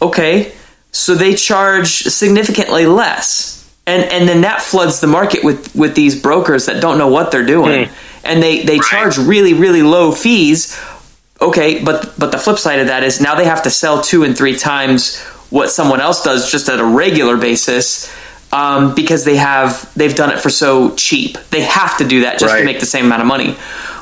[0.00, 0.52] Okay,
[0.92, 3.55] so they charge significantly less,
[3.86, 7.30] and and then that floods the market with with these brokers that don't know what
[7.30, 7.88] they're doing,
[8.24, 10.80] and they they charge really really low fees.
[11.40, 14.24] Okay, but but the flip side of that is now they have to sell two
[14.24, 15.20] and three times
[15.50, 18.12] what someone else does just at a regular basis
[18.52, 21.38] um, because they have they've done it for so cheap.
[21.50, 23.56] They have to do that just to make the same amount of money.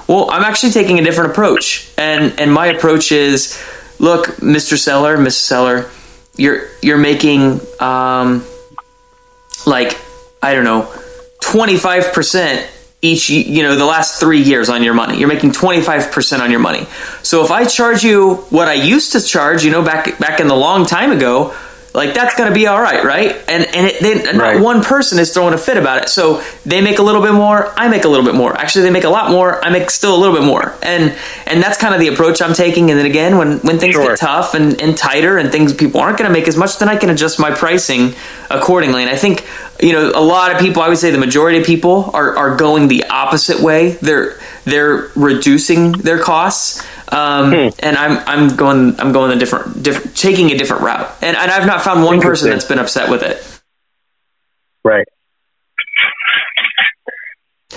[0.07, 3.61] Well, I'm actually taking a different approach, and and my approach is,
[3.99, 4.79] look, Mr.
[4.79, 5.33] Seller, Mrs.
[5.33, 5.91] Seller,
[6.37, 8.45] you're you're making um,
[9.67, 9.99] like
[10.43, 10.93] I don't know,
[11.41, 12.71] twenty five percent
[13.03, 13.31] each.
[13.31, 16.51] You know, the last three years on your money, you're making twenty five percent on
[16.51, 16.87] your money.
[17.23, 20.49] So if I charge you what I used to charge, you know, back back in
[20.49, 21.55] the long time ago.
[21.95, 23.31] Like that's going to be all right, right?
[23.49, 24.61] And and it, they, not Right.
[24.61, 26.09] one person is throwing a fit about it.
[26.09, 28.53] So they make a little bit more, I make a little bit more.
[28.59, 30.75] Actually, they make a lot more, I make still a little bit more.
[30.83, 31.15] And
[31.47, 32.91] and that's kind of the approach I'm taking.
[32.91, 34.09] And then again, when when things Sure.
[34.09, 36.89] get tough and, and tighter and things people aren't going to make as much, then
[36.89, 38.15] I can adjust my pricing
[38.51, 39.03] accordingly.
[39.03, 39.47] And I think
[39.81, 42.57] you know a lot of people, I would say the majority of people are are
[42.57, 43.93] going the opposite way.
[44.03, 46.83] They're they're reducing their costs.
[47.11, 47.69] Um, Hmm.
[47.81, 51.51] and I'm I'm going I'm going a different different taking a different route, and, and
[51.51, 53.43] I've not found one person that's been upset with it.
[54.85, 55.07] Right.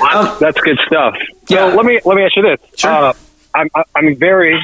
[0.02, 1.16] Um, That's good stuff.
[1.48, 1.64] So Yeah.
[1.76, 2.60] let me let me ask you this.
[2.80, 2.92] Sure.
[2.92, 3.14] Uh,
[3.56, 4.62] I'm I'm very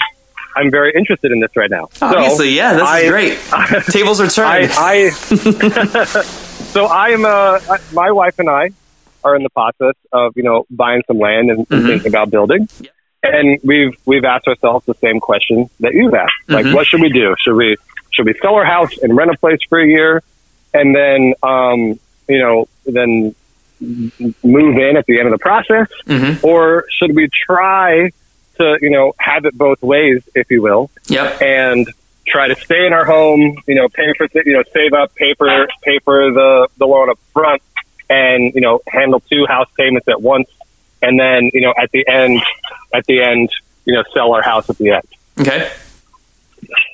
[0.55, 1.89] I'm very interested in this right now.
[2.01, 3.39] Obviously, so yeah, this I, is great.
[3.91, 4.71] Tables are turned.
[4.73, 5.09] I, I
[6.73, 7.59] so I'm uh,
[7.93, 8.69] my wife and I
[9.23, 11.87] are in the process of you know buying some land and, mm-hmm.
[11.87, 12.67] thinking about building.
[13.23, 16.33] And we've we've asked ourselves the same question that you've asked.
[16.47, 16.75] Like, mm-hmm.
[16.75, 17.35] what should we do?
[17.39, 17.77] Should we
[18.11, 20.21] should we sell our house and rent a place for a year,
[20.73, 23.33] and then um, you know then
[23.79, 26.45] move in at the end of the process, mm-hmm.
[26.45, 28.09] or should we try
[28.57, 30.91] to you know have it both ways, if you will?
[31.07, 31.41] Yep.
[31.41, 31.87] And
[32.25, 35.33] try to stay in our home, you know, pay for you know save up, pay
[35.35, 37.61] for pay for the the loan up front,
[38.09, 40.49] and you know handle two house payments at once,
[41.01, 42.41] and then you know at the end
[42.93, 43.49] at the end
[43.85, 45.07] you know sell our house at the end.
[45.39, 45.71] Okay.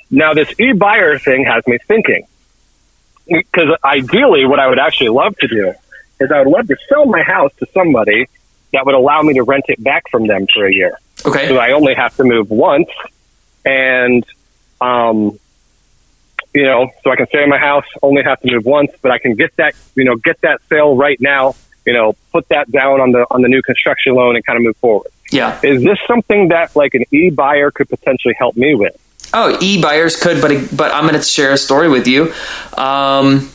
[0.10, 2.26] Now this e buyer thing has me thinking
[3.28, 5.74] because ideally, what I would actually love to do
[6.20, 8.28] is I would love to sell my house to somebody
[8.74, 10.98] that would allow me to rent it back from them for a year.
[11.26, 11.48] Okay.
[11.48, 12.90] So I only have to move once,
[13.66, 14.26] and
[14.82, 15.40] um,
[16.54, 19.12] you know, so I can stay in my house, only have to move once, but
[19.12, 22.72] I can get that, you know, get that sale right now, you know, put that
[22.72, 25.12] down on the on the new construction loan and kind of move forward.
[25.32, 25.60] Yeah.
[25.63, 28.96] Is this something that like an e buyer could potentially help me with?
[29.34, 32.34] Oh, e buyers could, but but I'm going to share a story with you.
[32.76, 33.52] Um,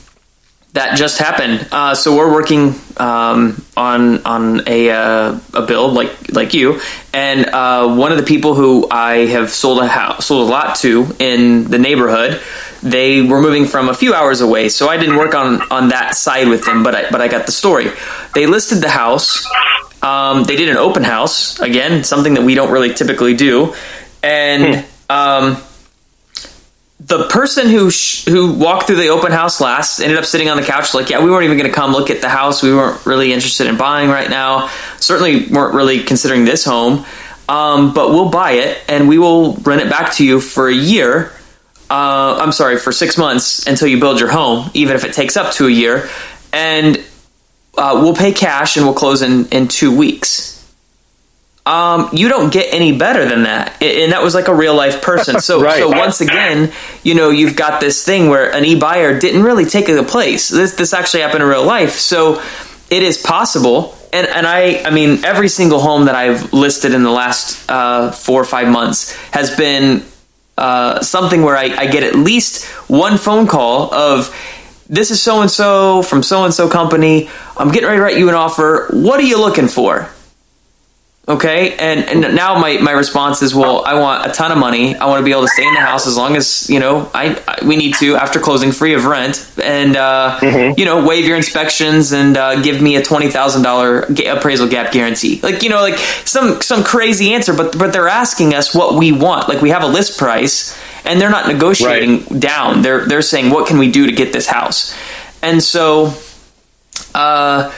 [0.75, 1.69] that just happened.
[1.71, 6.81] Uh, so we're working um, on on a uh, a build like like you,
[7.13, 10.77] and uh, one of the people who I have sold a house sold a lot
[10.79, 12.41] to in the neighborhood,
[12.83, 14.69] they were moving from a few hours away.
[14.69, 17.47] So I didn't work on on that side with them, but I but I got
[17.47, 17.91] the story.
[18.35, 19.47] They listed the house.
[20.05, 21.59] Um, they did an open house.
[21.61, 23.75] Again, something that we don't really typically do,
[24.23, 24.85] and.
[24.85, 24.90] Hmm.
[25.11, 25.59] Um,
[26.99, 30.57] the person who sh- who walked through the open house last ended up sitting on
[30.57, 32.62] the couch like yeah we weren't even going to come look at the house.
[32.62, 34.71] We weren't really interested in buying right now.
[34.99, 37.05] Certainly weren't really considering this home.
[37.47, 40.75] Um, but we'll buy it and we will rent it back to you for a
[40.75, 41.31] year
[41.90, 45.37] uh, i'm sorry for six months until you build your home even if it takes
[45.37, 46.09] up to a year.
[46.53, 47.04] And
[47.77, 50.55] uh, we'll pay cash and we'll close in in two weeks
[51.67, 53.83] um, you don't get any better than that.
[53.83, 55.41] And that was like a real life person.
[55.41, 55.79] So, right.
[55.79, 59.65] so once again, you know, you've got this thing where an e buyer didn't really
[59.65, 60.49] take a place.
[60.49, 61.93] This this actually happened in real life.
[61.93, 62.43] So
[62.91, 63.97] it is possible.
[64.13, 68.11] And and I I mean every single home that I've listed in the last uh,
[68.11, 70.05] four or five months has been
[70.59, 74.29] uh, something where I, I get at least one phone call of
[74.88, 77.29] this is so and so from so and so company.
[77.57, 78.88] I'm getting ready to write you an offer.
[78.90, 80.11] What are you looking for?
[81.27, 84.94] Okay, and and now my, my response is, well, I want a ton of money.
[84.94, 87.11] I want to be able to stay in the house as long as you know
[87.14, 90.79] I, I we need to after closing, free of rent, and uh, mm-hmm.
[90.79, 94.92] you know waive your inspections and uh, give me a twenty thousand dollar appraisal gap
[94.92, 95.40] guarantee.
[95.42, 99.11] Like you know, like some some crazy answer, but but they're asking us what we
[99.11, 99.49] want.
[99.49, 102.40] Like we have a list price, and they're not negotiating right.
[102.40, 102.83] down.
[102.83, 104.97] They're they're saying what can we do to get this house,
[105.43, 106.14] and so.
[107.14, 107.73] Uh,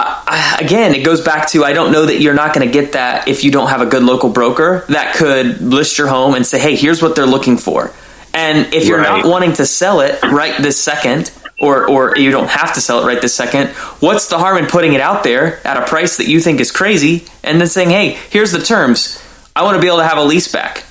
[0.00, 2.92] uh, again, it goes back to I don't know that you're not going to get
[2.92, 6.46] that if you don't have a good local broker that could list your home and
[6.46, 7.92] say, hey, here's what they're looking for.
[8.32, 9.24] And if you're right.
[9.24, 13.02] not wanting to sell it right this second, or, or you don't have to sell
[13.02, 16.18] it right this second, what's the harm in putting it out there at a price
[16.18, 19.22] that you think is crazy and then saying, hey, here's the terms.
[19.56, 20.84] I want to be able to have a lease back.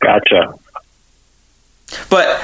[0.00, 0.54] Gotcha.
[2.10, 2.40] But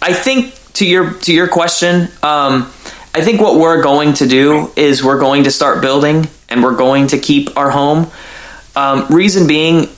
[0.00, 2.72] I think to your to your question, um,
[3.14, 6.76] I think what we're going to do is we're going to start building and we're
[6.76, 8.10] going to keep our home.
[8.74, 9.88] Um, reason being,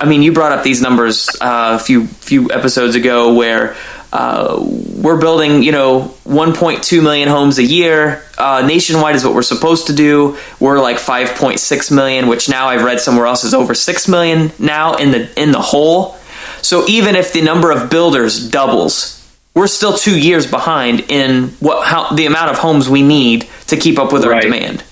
[0.00, 3.76] I mean, you brought up these numbers uh, a few few episodes ago where
[4.14, 4.64] uh,
[4.96, 8.22] we're building, you know, 1.2 million homes a year.
[8.38, 10.38] Uh, nationwide is what we're supposed to do.
[10.60, 14.94] We're like 5.6 million, which now I've read somewhere else is over 6 million now
[14.94, 16.16] in the in the whole.
[16.62, 19.20] So even if the number of builders doubles,
[19.52, 23.76] we're still two years behind in what how the amount of homes we need to
[23.76, 24.42] keep up with our right.
[24.42, 24.84] demand.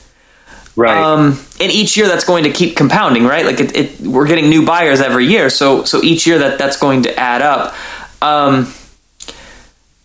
[0.74, 1.00] Right.
[1.00, 3.46] Um, and each year that's going to keep compounding, right?
[3.46, 6.76] Like it, it, we're getting new buyers every year, so so each year that that's
[6.76, 7.76] going to add up.
[8.20, 8.72] Um,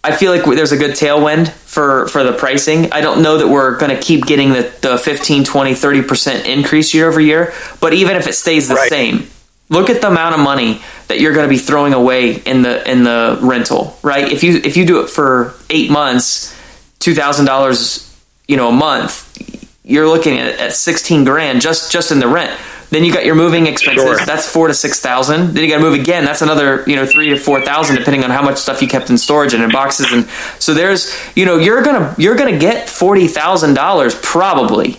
[0.08, 2.94] I feel like there's a good tailwind for for the pricing.
[2.94, 6.94] I don't know that we're going to keep getting the, the 15, 20, 30% increase
[6.94, 8.90] year over year, but even if it stays the right.
[8.90, 9.28] same,
[9.70, 12.90] look at the amount of money that you're going to be throwing away in the
[12.90, 14.32] in the rental, right?
[14.32, 16.58] If you if you do it for eight months,
[17.00, 18.04] two thousand dollars,
[18.48, 22.58] you know, a month, you're looking at, at sixteen grand just just in the rent.
[22.90, 24.04] Then you got your moving expenses.
[24.04, 24.26] Sure.
[24.26, 25.54] That's four to six thousand.
[25.54, 26.24] Then you got to move again.
[26.24, 29.10] That's another you know three to four thousand, depending on how much stuff you kept
[29.10, 30.12] in storage and in boxes.
[30.12, 30.26] And
[30.60, 34.98] so there's you know you're gonna you're gonna get forty thousand dollars probably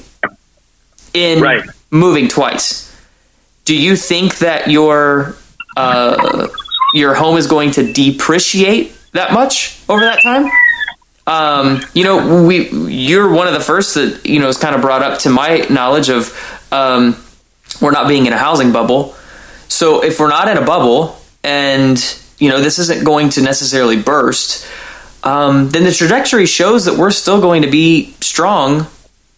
[1.15, 1.65] in right.
[1.91, 2.89] moving twice
[3.69, 5.37] do you think that your
[5.77, 6.49] uh,
[6.95, 10.51] your home is going to depreciate that much over that time?
[11.27, 14.81] Um, you know, we you're one of the first that you know is kind of
[14.81, 16.33] brought up to my knowledge of
[16.73, 17.15] um,
[17.81, 19.15] we're not being in a housing bubble.
[19.69, 21.99] So if we're not in a bubble and
[22.39, 24.67] you know this isn't going to necessarily burst,
[25.25, 28.87] um, then the trajectory shows that we're still going to be strong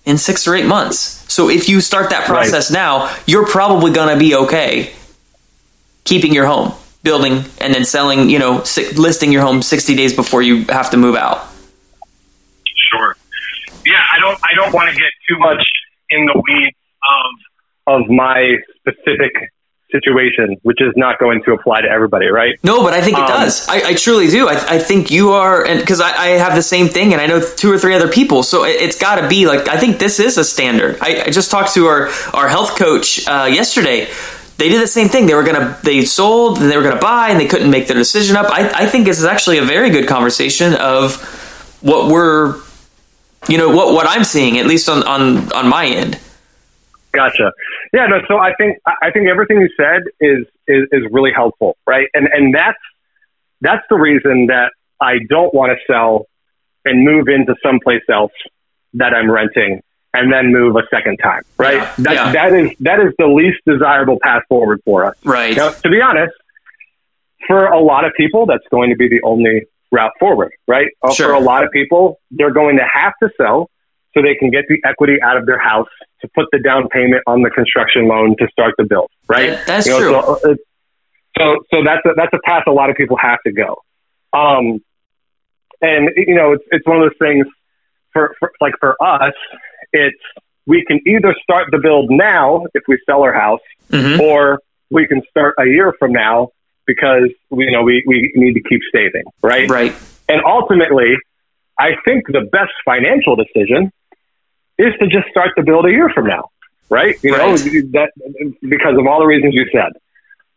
[0.05, 0.98] in six or eight months.
[1.33, 2.76] So if you start that process right.
[2.76, 4.92] now, you're probably going to be okay
[6.05, 6.72] keeping your home,
[7.03, 8.29] building, and then selling.
[8.31, 8.64] You know,
[8.96, 11.48] listing your home sixty days before you have to move out.
[12.90, 13.16] Sure.
[13.87, 14.38] Yeah, I don't.
[14.42, 15.64] I don't want to get too much
[16.11, 17.50] in the weeds of
[17.87, 19.33] of my specific
[19.90, 22.59] situation, which is not going to apply to everybody, right?
[22.62, 23.69] No, but I think it um, does.
[23.69, 24.49] I, I, truly do.
[24.49, 27.27] I, I, think you are, and because I, I, have the same thing, and I
[27.27, 29.99] know two or three other people, so it, has got to be like I think
[29.99, 30.99] this is a standard.
[31.01, 34.09] I, I just talked to our our health coach uh, yesterday.
[34.57, 35.27] They did the same thing.
[35.27, 37.97] They were gonna they sold and they were gonna buy, and they couldn't make their
[37.97, 38.47] decision up.
[38.51, 41.16] I, I think this is actually a very good conversation of
[41.81, 42.61] what we're,
[43.49, 46.21] you know, what what I'm seeing at least on on on my end.
[47.12, 47.53] Gotcha.
[47.92, 48.20] Yeah, no.
[48.29, 52.07] So I think I think everything you said is is, is really helpful, right?
[52.14, 52.79] And and that's
[53.61, 56.27] that's the reason that I don't want to sell
[56.85, 58.33] and move into someplace else
[58.94, 61.77] that I'm renting and then move a second time, right?
[61.77, 62.33] Yeah, that yeah.
[62.33, 65.16] that is that is the least desirable path forward for us.
[65.25, 65.57] Right.
[65.57, 66.35] Now, to be honest,
[67.46, 70.88] for a lot of people, that's going to be the only route forward, right?
[71.03, 71.29] Uh, sure.
[71.29, 73.70] For a lot of people, they're going to have to sell
[74.14, 75.88] so they can get the equity out of their house
[76.20, 79.59] to put the down payment on the construction loan to start the build, right?
[79.66, 80.12] that's you know, true.
[80.12, 80.55] So, uh,
[81.38, 83.83] so, so that's a, that's a path a lot of people have to go.
[84.33, 84.81] Um,
[85.81, 87.46] and you know, it's it's one of those things
[88.12, 89.33] for, for like for us,
[89.92, 90.20] it's
[90.66, 94.20] we can either start the build now if we sell our house, mm-hmm.
[94.20, 96.49] or we can start a year from now
[96.87, 99.70] because we you know we, we need to keep saving, right?
[99.70, 99.94] Right.
[100.29, 101.14] And ultimately,
[101.79, 103.90] I think the best financial decision
[104.81, 106.51] is to just start the build a year from now,
[106.88, 107.16] right?
[107.23, 107.38] You right.
[107.38, 107.57] know,
[107.93, 108.11] that
[108.62, 109.93] because of all the reasons you said.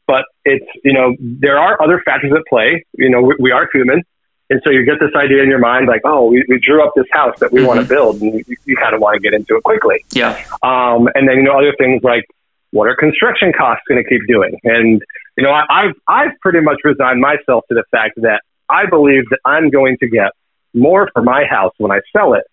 [0.06, 2.86] But it's you know there are other factors at play.
[2.94, 4.04] You know, we, we are human,
[4.50, 6.94] and so you get this idea in your mind like, oh, we, we drew up
[6.96, 7.68] this house that we mm-hmm.
[7.68, 10.04] want to build, and you, you kind of want to get into it quickly.
[10.12, 10.44] Yeah.
[10.62, 12.26] Um, and then you know other things like
[12.72, 14.58] what are construction costs going to keep doing?
[14.64, 15.02] And
[15.38, 19.30] you know, I, I've I've pretty much resigned myself to the fact that I believe
[19.30, 20.32] that I'm going to get
[20.74, 22.44] more for my house when I sell it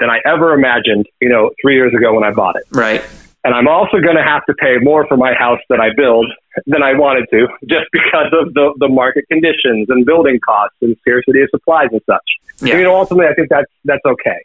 [0.00, 2.64] than I ever imagined, you know, three years ago when I bought it.
[2.72, 3.02] Right.
[3.44, 6.26] And I'm also going to have to pay more for my house that I build
[6.66, 10.96] than I wanted to, just because of the, the market conditions and building costs and
[11.00, 12.66] scarcity of supplies and such.
[12.66, 12.76] Yeah.
[12.76, 14.44] you know, ultimately, I think that's that's okay.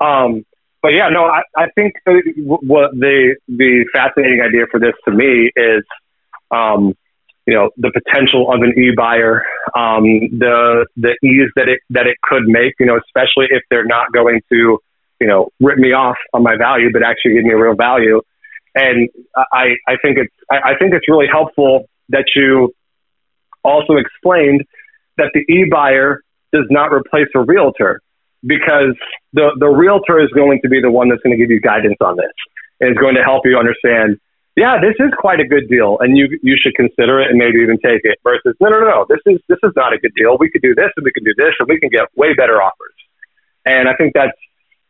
[0.00, 0.44] Um,
[0.82, 1.94] but yeah, no, I, I think
[2.36, 5.82] what the the fascinating idea for this to me is,
[6.52, 6.94] um,
[7.44, 9.42] you know, the potential of an e-buyer,
[9.76, 10.04] um,
[10.38, 14.12] the the ease that it that it could make, you know, especially if they're not
[14.12, 14.78] going to
[15.20, 18.20] you know, rip me off on my value, but actually give me a real value.
[18.74, 22.74] And I, I think it's, I think it's really helpful that you
[23.64, 24.64] also explained
[25.16, 26.20] that the e-buyer
[26.52, 28.02] does not replace a realtor
[28.42, 28.94] because
[29.32, 31.96] the, the realtor is going to be the one that's going to give you guidance
[32.00, 32.32] on this
[32.80, 34.20] and is going to help you understand,
[34.56, 37.58] yeah, this is quite a good deal and you, you should consider it and maybe
[37.64, 40.36] even take it versus, no, no, no, this is, this is not a good deal.
[40.38, 42.60] We could do this and we can do this and we can get way better
[42.60, 42.94] offers.
[43.64, 44.36] And I think that's,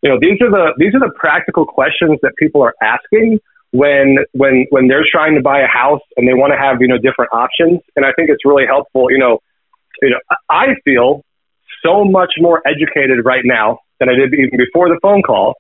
[0.03, 3.41] you know, these are the these are the practical questions that people are asking
[3.73, 6.89] when when when they're trying to buy a house and they want to have you
[6.89, 7.81] know different options.
[7.97, 9.11] And I think it's really helpful.
[9.11, 9.39] You know,
[10.03, 11.25] you know, I feel
[11.85, 15.55] so much more educated right now than I did even before the phone call,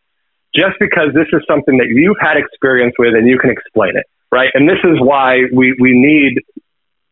[0.54, 4.06] just because this is something that you've had experience with and you can explain it,
[4.30, 4.50] right?
[4.54, 6.42] And this is why we we need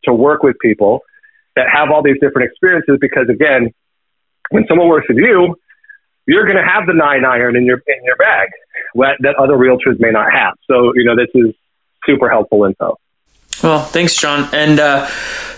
[0.04, 1.00] to work with people
[1.56, 3.72] that have all these different experiences because again,
[4.50, 5.56] when someone works with you,
[6.26, 8.48] you're going to have the nine iron in your in your bag
[8.94, 10.54] that other realtors may not have.
[10.66, 11.54] So you know this is
[12.06, 12.98] super helpful info.
[13.62, 15.06] Well, thanks, John, and uh,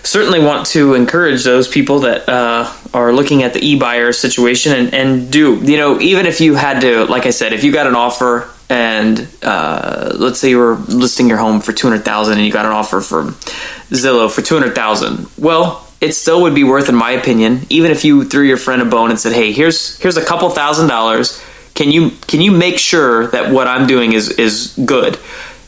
[0.03, 4.93] certainly want to encourage those people that uh, are looking at the e-buyer situation and,
[4.93, 7.87] and do you know even if you had to, like I said, if you got
[7.87, 12.37] an offer and uh, let's say you were listing your home for two hundred thousand
[12.37, 13.31] and you got an offer from
[13.89, 17.91] Zillow for two hundred thousand, well it still would be worth, in my opinion, even
[17.91, 20.87] if you threw your friend a bone and said, "Hey, here's here's a couple thousand
[20.87, 21.41] dollars.
[21.73, 25.17] Can you can you make sure that what I'm doing is is good?"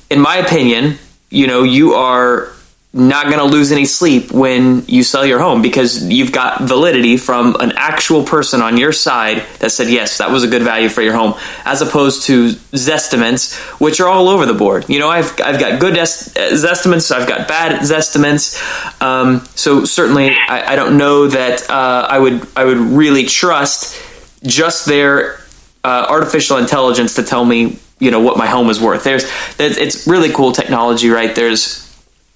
[0.10, 0.98] In my opinion,
[1.30, 2.52] you know, you are
[2.92, 7.18] not going to lose any sleep when you sell your home because you've got validity
[7.18, 10.90] from an actual person on your side that said yes that was a good value
[10.90, 11.36] for your home
[11.66, 14.90] as opposed to zestimates which are all over the board.
[14.90, 18.60] You know i've, I've got good est- zestimates i've got bad zestimates
[19.02, 24.02] um, so certainly I, I, don't know that uh, i would i would really trust
[24.44, 25.42] just their
[25.84, 29.04] uh, artificial intelligence to tell me you know what my home is worth.
[29.04, 29.26] There's
[29.60, 31.36] it's really cool technology right?
[31.36, 31.89] There's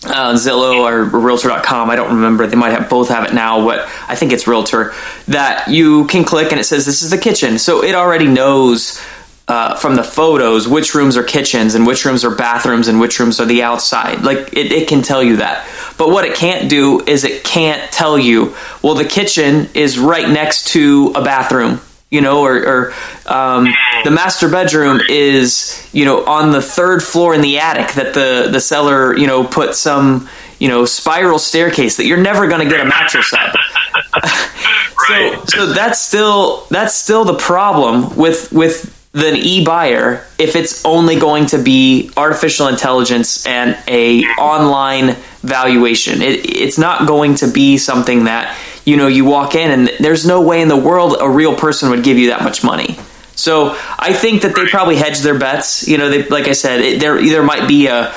[0.06, 1.90] uh, Zillow or Realtor.com.
[1.90, 2.48] I don't remember.
[2.48, 4.94] They might have both have it now, but I think it's Realtor.
[5.28, 9.02] That you can click and it says this is the kitchen, so it already knows
[9.48, 13.20] uh, from the photos which rooms are kitchens and which rooms are bathrooms and which
[13.20, 14.24] rooms are the outside.
[14.24, 15.68] Like it, it can tell you that.
[15.98, 18.56] But what it can't do is it can't tell you.
[18.82, 21.82] Well, the kitchen is right next to a bathroom
[22.14, 22.94] you know, or, or
[23.26, 23.68] um,
[24.04, 28.50] the master bedroom is, you know, on the third floor in the attic that the,
[28.52, 32.70] the seller, you know, put some, you know, spiral staircase that you're never going to
[32.70, 33.56] get a mattress up.
[35.08, 40.86] so, so that's still, that's still the problem with, with the e buyer if it's
[40.86, 46.22] only going to be artificial intelligence and a online valuation.
[46.22, 48.56] It, it's not going to be something that
[48.86, 51.90] you know you walk in and there's no way in the world a real person
[51.90, 52.98] would give you that much money.
[53.36, 55.88] So I think that they probably hedge their bets.
[55.88, 58.14] You know, they, like I said, it, there either might be a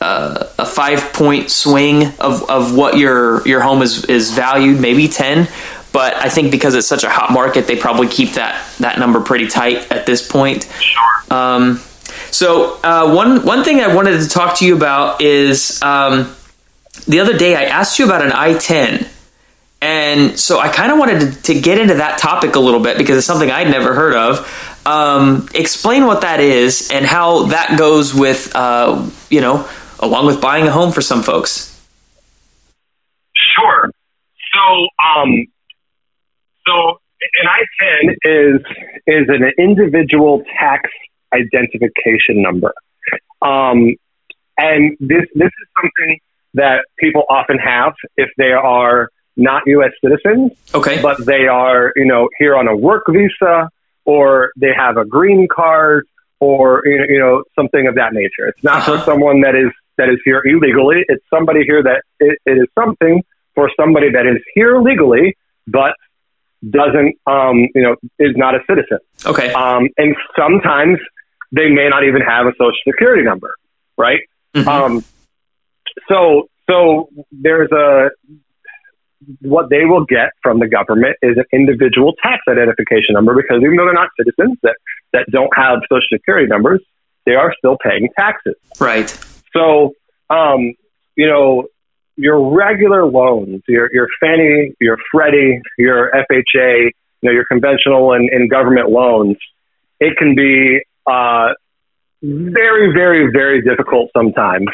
[0.00, 5.08] a, a five point swing of, of what your your home is is valued, maybe
[5.08, 5.48] ten.
[5.92, 9.20] But I think because it's such a hot market, they probably keep that that number
[9.20, 10.64] pretty tight at this point.
[10.80, 11.36] Sure.
[11.36, 11.80] Um,
[12.30, 16.34] so uh, one one thing I wanted to talk to you about is um,
[17.06, 19.08] the other day I asked you about an ITIN
[19.82, 22.98] and so I kind of wanted to, to, get into that topic a little bit
[22.98, 24.82] because it's something I'd never heard of.
[24.86, 29.68] Um, explain what that is and how that goes with, uh, you know,
[29.98, 31.66] along with buying a home for some folks.
[33.56, 33.90] Sure.
[34.54, 35.46] So, um,
[36.66, 38.60] so an ITIN is
[39.06, 40.90] is an individual tax
[41.32, 42.72] identification number,
[43.42, 43.94] um,
[44.58, 46.20] and this this is something
[46.54, 49.08] that people often have if they are
[49.40, 49.90] not U.S.
[50.02, 50.52] citizens.
[50.74, 51.00] Okay.
[51.02, 53.68] But they are, you know, here on a work visa
[54.04, 56.06] or they have a green card
[56.38, 58.48] or, you know, something of that nature.
[58.48, 58.98] It's not uh-huh.
[58.98, 61.04] for someone that is, that is here illegally.
[61.08, 63.22] It's somebody here that it, it is something
[63.54, 65.36] for somebody that is here legally,
[65.66, 65.94] but
[66.68, 68.98] doesn't, um, you know, is not a citizen.
[69.26, 69.52] Okay.
[69.52, 70.98] Um, and sometimes
[71.52, 73.54] they may not even have a social security number,
[73.96, 74.20] right?
[74.54, 74.68] Mm-hmm.
[74.68, 75.04] Um,
[76.08, 78.10] so, so there's a
[79.40, 83.76] what they will get from the government is an individual tax identification number because even
[83.76, 84.76] though they're not citizens that,
[85.12, 86.80] that don't have social security numbers,
[87.26, 88.54] they are still paying taxes.
[88.80, 89.08] Right.
[89.52, 89.92] So,
[90.30, 90.74] um,
[91.16, 91.66] you know,
[92.16, 96.90] your regular loans, your, your Fannie, your Freddie, your FHA,
[97.22, 99.36] you know, your conventional and, and government loans,
[100.00, 101.48] it can be uh,
[102.22, 104.68] very, very, very difficult sometimes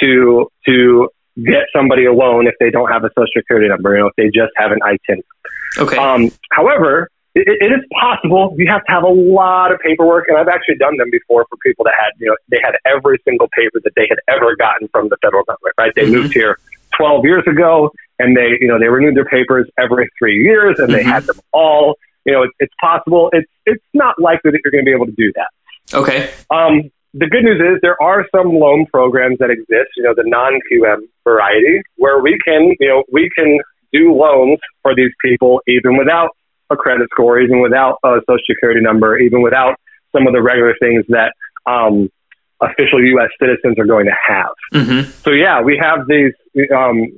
[0.00, 4.00] to to get somebody a loan if they don't have a social security number, you
[4.00, 5.22] know, if they just have an ITIN.
[5.78, 5.96] Okay.
[5.96, 8.54] Um, however, it, it is possible.
[8.58, 11.56] You have to have a lot of paperwork, and I've actually done them before for
[11.64, 14.88] people that had, you know, they had every single paper that they had ever gotten
[14.88, 15.74] from the federal government.
[15.78, 15.92] Right?
[15.94, 16.22] They mm-hmm.
[16.22, 16.58] moved here
[16.96, 20.88] 12 years ago, and they, you know, they renewed their papers every three years, and
[20.88, 20.96] mm-hmm.
[20.96, 21.96] they had them all.
[22.26, 23.30] You know, it, it's possible.
[23.32, 25.48] It's it's not likely that you're going to be able to do that.
[25.94, 26.30] Okay.
[26.50, 30.24] Um, the good news is there are some loan programs that exist, you know, the
[30.24, 33.58] non-QM variety, where we can, you know, we can
[33.92, 36.30] do loans for these people even without
[36.70, 39.74] a credit score, even without a social security number, even without
[40.12, 41.32] some of the regular things that
[41.66, 42.08] um,
[42.62, 43.28] official U.S.
[43.40, 44.54] citizens are going to have.
[44.72, 45.10] Mm-hmm.
[45.22, 46.32] So yeah, we have these.
[46.74, 47.08] Um,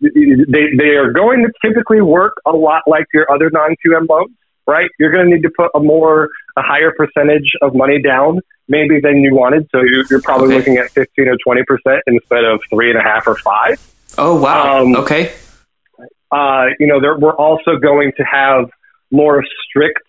[0.00, 4.34] they they are going to typically work a lot like your other non-QM loans,
[4.68, 4.88] right?
[5.00, 9.00] You're going to need to put a more a higher percentage of money down maybe
[9.00, 9.66] than you wanted.
[9.72, 10.56] So you're, you're probably okay.
[10.58, 13.80] looking at 15 or 20 percent instead of three and a half or five.
[14.16, 14.82] Oh wow!
[14.82, 15.34] Um, okay.
[16.30, 18.68] Uh, you know, there, we're also going to have
[19.10, 20.02] more strict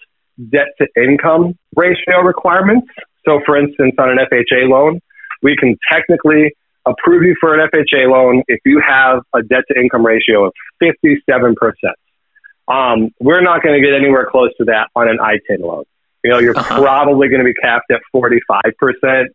[0.51, 2.88] debt to income ratio requirements.
[3.26, 4.99] So, for instance, on an FHA loan,
[5.41, 6.53] we can technically
[6.86, 10.53] approve you for an FHA loan if you have a debt to income ratio of
[10.82, 11.53] 57%.
[12.70, 15.86] Um, we're not going to get anywhere close to that on an ITIN loan.
[16.24, 16.80] You know, you're uh-huh.
[16.80, 19.26] probably going to be capped at 45%,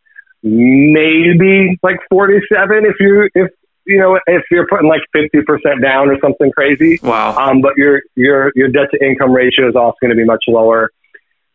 [0.43, 3.51] maybe like 47 if you, if,
[3.87, 7.01] you know, if you're putting like 50% down or something crazy.
[7.03, 7.37] Wow.
[7.37, 10.45] Um, but your, your, your debt to income ratio is also going to be much
[10.47, 10.91] lower.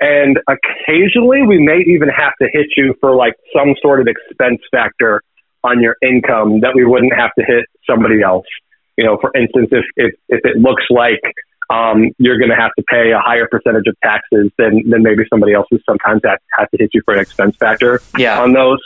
[0.02, 4.62] And occasionally we may even have to hit you for like some sort of expense
[4.72, 5.22] factor
[5.64, 8.46] on your income that we wouldn't have to hit somebody else.
[8.98, 11.22] You know, for instance, if if, if it looks like
[11.70, 15.24] um, you're going to have to pay a higher percentage of taxes than, than maybe
[15.30, 18.42] somebody else who sometimes has, has to hit you for an expense factor yeah.
[18.42, 18.80] on those.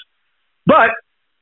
[0.65, 0.91] But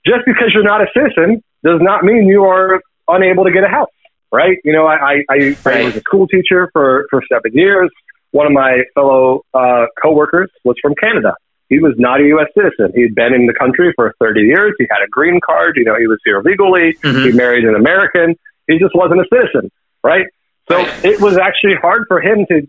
[0.06, 3.68] just because you're not a citizen does not mean you are unable to get a
[3.68, 3.90] house,
[4.32, 4.58] right?
[4.64, 5.86] You know, I, I, I, right.
[5.86, 7.90] was a school teacher for, for seven years.
[8.32, 11.34] One of my fellow uh, coworkers was from Canada.
[11.70, 12.48] He was not a U.S.
[12.56, 12.92] citizen.
[12.94, 14.74] He'd been in the country for 30 years.
[14.78, 15.76] He had a green card.
[15.78, 16.96] You know, he was here legally.
[17.02, 17.24] Mm-hmm.
[17.24, 18.36] He married an American.
[18.68, 19.72] He just wasn't a citizen,
[20.04, 20.26] right?
[20.72, 21.06] So right.
[21.06, 22.62] it was actually hard for him to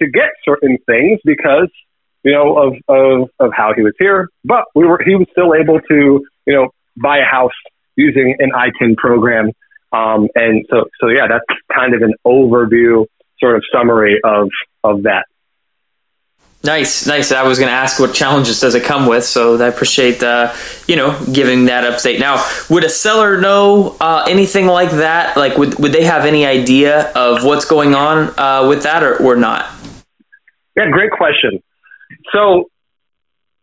[0.00, 1.70] to get certain things because
[2.22, 4.28] you know of, of of how he was here.
[4.44, 7.56] But we were he was still able to you know buy a house
[7.96, 9.52] using an ITIN program.
[9.92, 13.06] Um, and so so yeah, that's kind of an overview
[13.40, 14.50] sort of summary of
[14.84, 15.24] of that.
[16.64, 17.30] Nice, nice.
[17.30, 20.52] I was going to ask what challenges does it come with, so I appreciate uh,
[20.88, 22.18] you know giving that update.
[22.18, 25.36] Now, would a seller know uh, anything like that?
[25.36, 29.16] Like, would would they have any idea of what's going on uh, with that, or,
[29.22, 29.70] or not?
[30.76, 31.62] Yeah, great question.
[32.32, 32.64] So,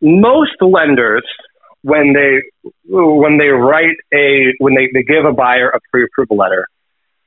[0.01, 1.25] most lenders,
[1.81, 2.39] when they
[2.87, 6.69] when they write a when they, they give a buyer a pre-approval letter,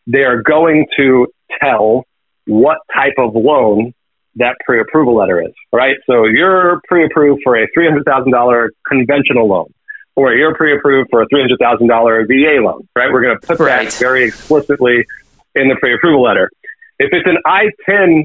[0.07, 1.27] they are going to
[1.61, 2.07] tell
[2.47, 3.93] what type of loan
[4.37, 5.97] that pre-approval letter is, right?
[6.07, 9.73] So you're pre-approved for a $300,000 conventional loan,
[10.15, 13.13] or you're pre-approved for a $300,000 VA loan, right?
[13.13, 13.89] We're going to put right.
[13.89, 15.05] that very explicitly
[15.55, 16.51] in the pre-approval letter.
[16.99, 18.25] If it's an ITIN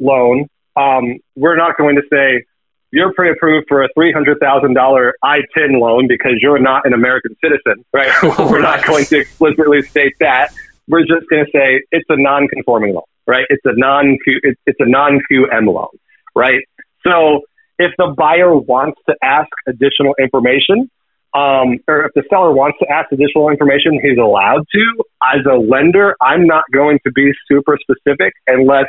[0.00, 0.46] loan,
[0.76, 2.44] um, we're not going to say
[2.90, 8.10] you're pre-approved for a $300,000 ITIN loan because you're not an American citizen, right?
[8.38, 10.52] we're not going to explicitly state that.
[10.86, 13.44] We're just going to say it's a non-conforming loan right?
[13.48, 15.88] It's a non Q it's a non QM loan,
[16.34, 16.62] right?
[17.06, 17.42] So
[17.78, 20.90] if the buyer wants to ask additional information,
[21.34, 25.04] um, or if the seller wants to ask additional information, he's allowed to.
[25.22, 28.86] As a lender, I'm not going to be super specific unless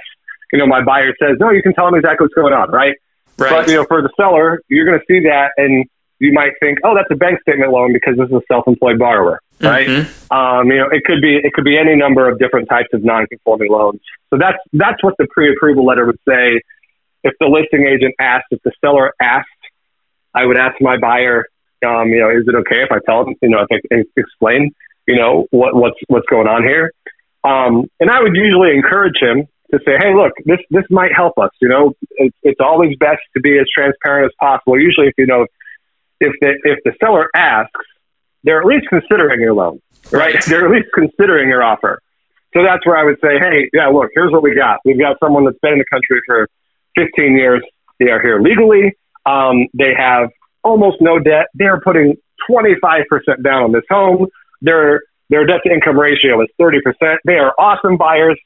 [0.54, 2.96] you know my buyer says, "No, you can tell him exactly what's going on," right?
[3.38, 3.50] Right.
[3.50, 5.86] But you know, for the seller, you're going to see that, and
[6.20, 9.42] you might think, "Oh, that's a bank statement loan because this is a self-employed borrower."
[9.62, 9.88] right?
[9.88, 10.34] Mm-hmm.
[10.34, 13.04] Um, you know, it could be it could be any number of different types of
[13.04, 14.02] non-conforming loans.
[14.30, 16.62] So that's that's what the pre-approval letter would say.
[17.24, 19.50] If the listing agent asked, if the seller asked,
[20.34, 21.46] I would ask my buyer,
[21.86, 24.76] um, you know, is it okay if I tell them, you know, if I explain,
[25.08, 26.92] you know, what what's what's going on here?
[27.44, 31.38] Um, and I would usually encourage him to say, hey, look, this this might help
[31.38, 31.52] us.
[31.62, 34.80] You know, it's, it's always best to be as transparent as possible.
[34.80, 35.48] Usually, if you know,
[36.20, 37.86] if the if the seller asks
[38.46, 40.42] they're at least considering your loan, right?
[40.48, 42.00] they're at least considering your offer.
[42.54, 44.80] So that's where I would say, hey, yeah, look, here's what we got.
[44.86, 46.48] We've got someone that's been in the country for
[46.96, 47.62] 15 years.
[48.00, 48.94] They are here legally.
[49.26, 50.30] Um, they have
[50.64, 51.48] almost no debt.
[51.54, 52.16] They are putting
[52.50, 54.28] 25% down on this home.
[54.62, 57.18] Their their debt to income ratio is 30%.
[57.26, 58.40] They are awesome buyers,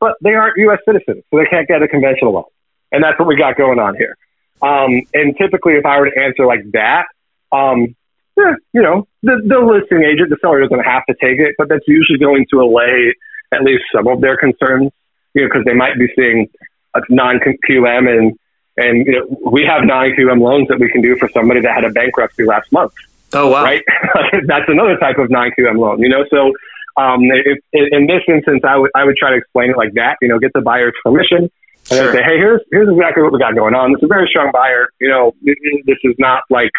[0.00, 0.80] but they aren't U.S.
[0.84, 2.44] citizens, so they can't get a conventional loan.
[2.90, 4.16] And that's what we got going on here.
[4.62, 7.06] Um, and typically, if I were to answer like that,
[7.52, 7.94] um,
[8.36, 11.68] yeah, you know, the, the listing agent, the seller doesn't have to take it, but
[11.68, 13.14] that's usually going to allay
[13.52, 14.90] at least some of their concerns,
[15.34, 16.48] you know, because they might be seeing
[16.94, 18.38] a non-QM and,
[18.76, 21.84] and you know, we have non-QM loans that we can do for somebody that had
[21.84, 22.92] a bankruptcy last month.
[23.32, 23.62] Oh, wow.
[23.62, 23.84] Right?
[24.46, 26.52] that's another type of non-QM loan, you know, so
[26.96, 30.16] um, if, in this instance, I would, I would try to explain it like that,
[30.22, 31.50] you know, get the buyer's permission
[31.90, 32.12] and sure.
[32.12, 33.92] say, hey, here's, here's exactly what we got going on.
[33.92, 34.88] This is a very strong buyer.
[35.00, 36.70] You know, this is not like,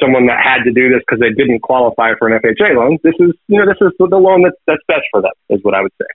[0.00, 2.98] someone that had to do this because they didn't qualify for an FHA loan.
[3.02, 5.74] This is, you know, this is the loan that's, that's best for them, is what
[5.74, 6.06] I would say.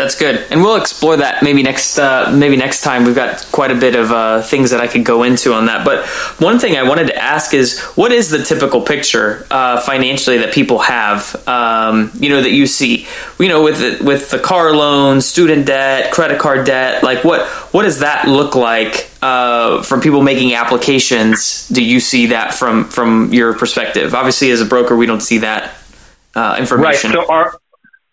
[0.00, 3.04] That's good, and we'll explore that maybe next uh, maybe next time.
[3.04, 5.84] We've got quite a bit of uh, things that I could go into on that.
[5.84, 6.06] But
[6.40, 10.54] one thing I wanted to ask is, what is the typical picture uh, financially that
[10.54, 11.46] people have?
[11.46, 13.06] Um, you know that you see,
[13.38, 17.02] you know, with the, with the car loan, student debt, credit card debt.
[17.02, 21.68] Like what what does that look like uh, from people making applications?
[21.68, 24.14] Do you see that from from your perspective?
[24.14, 25.74] Obviously, as a broker, we don't see that
[26.34, 27.10] uh, information.
[27.10, 27.26] Right.
[27.26, 27.59] So our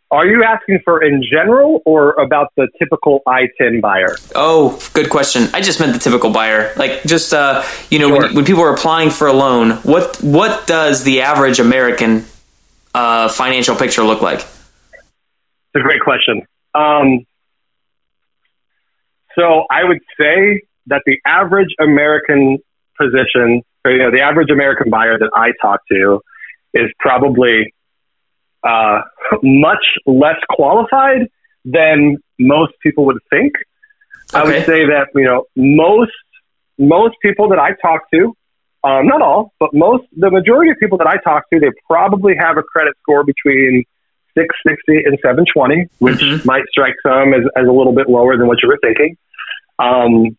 [0.09, 4.15] are you asking for in general or about the typical ITIN buyer?
[4.35, 5.49] Oh, good question.
[5.53, 6.73] I just meant the typical buyer.
[6.77, 8.21] Like just uh, you know, sure.
[8.21, 12.25] when, when, people are applying for a loan, what what does the average American
[12.95, 14.39] uh, financial picture look like?
[14.39, 16.43] It's a great question.
[16.73, 17.25] Um,
[19.37, 22.59] so I would say that the average American
[22.97, 26.21] position, or, you know, the average American buyer that I talk to
[26.73, 27.73] is probably
[28.63, 29.01] uh,
[29.43, 31.27] much less qualified
[31.65, 33.53] than most people would think.
[34.33, 34.39] Okay.
[34.39, 36.11] I would say that you know most
[36.77, 38.33] most people that I talk to
[38.83, 42.35] um, not all, but most, the majority of people that I talk to, they probably
[42.39, 43.83] have a credit score between
[44.35, 46.45] 660 and 720, which Mhm.
[46.45, 49.17] might strike some as, as a little bit lower than what you were thinking.
[49.79, 50.37] Um,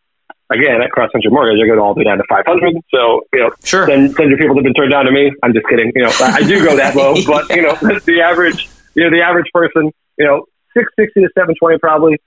[0.51, 2.73] again, at Cross Country Mortgage, I go all the way down to 500.
[2.93, 3.85] So, you know, Sure.
[3.87, 5.31] send, send your people that have been turned down to me.
[5.43, 5.91] I'm just kidding.
[5.95, 7.75] You know, I I do go that low, but you know,
[8.05, 12.17] the average, you know, the average person, you know, 660 to 720 probably.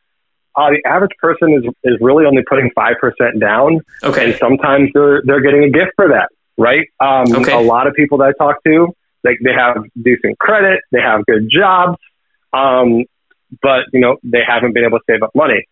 [0.54, 3.80] Uh, the average person is, is really only putting 5% down.
[4.04, 4.30] Okay.
[4.30, 6.86] And sometimes they're, they're getting a gift for that, right?
[7.00, 7.52] Um, Okay.
[7.52, 8.94] A lot of people that I talk to,
[9.24, 11.96] like they have decent credit, they have good jobs,
[12.52, 13.04] um,
[13.62, 15.64] but you know, they haven't been able to save up money.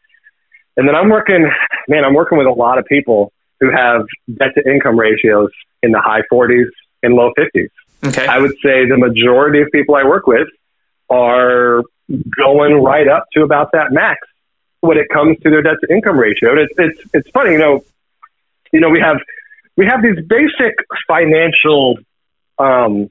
[0.79, 1.51] And then I'm working,
[1.91, 4.07] man, I'm working with a lot of people who have
[4.39, 5.51] debt to income ratios
[5.83, 6.69] in the high 40s
[7.03, 7.69] and low 50s.
[8.07, 8.27] Okay.
[8.27, 10.49] I would say the majority of people I work with
[11.11, 11.83] are
[12.37, 14.21] going right up to about that max
[14.81, 16.53] when it comes to their debt to income ratio.
[16.53, 17.85] And it's, it's, it's funny, you know,
[18.73, 19.19] you know, we have,
[19.77, 20.77] we have these basic
[21.07, 21.99] financial,
[22.59, 23.11] um,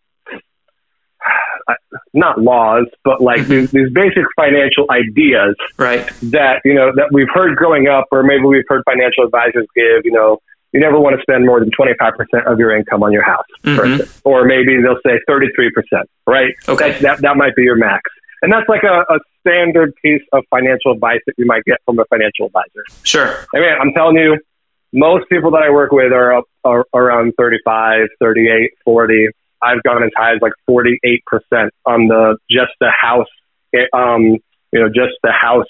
[2.13, 6.07] not laws, but like these, these basic financial ideas right.
[6.31, 10.05] that you know that we've heard growing up, or maybe we've heard financial advisors give.
[10.05, 10.39] You know,
[10.73, 13.23] you never want to spend more than twenty five percent of your income on your
[13.23, 14.21] house, Mhm.
[14.23, 16.09] or maybe they'll say thirty three percent.
[16.27, 16.53] Right?
[16.67, 16.91] Okay.
[16.93, 18.09] That, that that might be your max,
[18.41, 21.99] and that's like a, a standard piece of financial advice that you might get from
[21.99, 22.83] a financial advisor.
[23.03, 23.45] Sure.
[23.55, 24.37] I mean, I'm telling you,
[24.93, 29.27] most people that I work with are up are around 35, 38, 40.
[29.61, 33.27] I've gone as high as like 48% on the just the house,
[33.73, 34.23] eh, um,
[34.71, 35.67] you know, just the house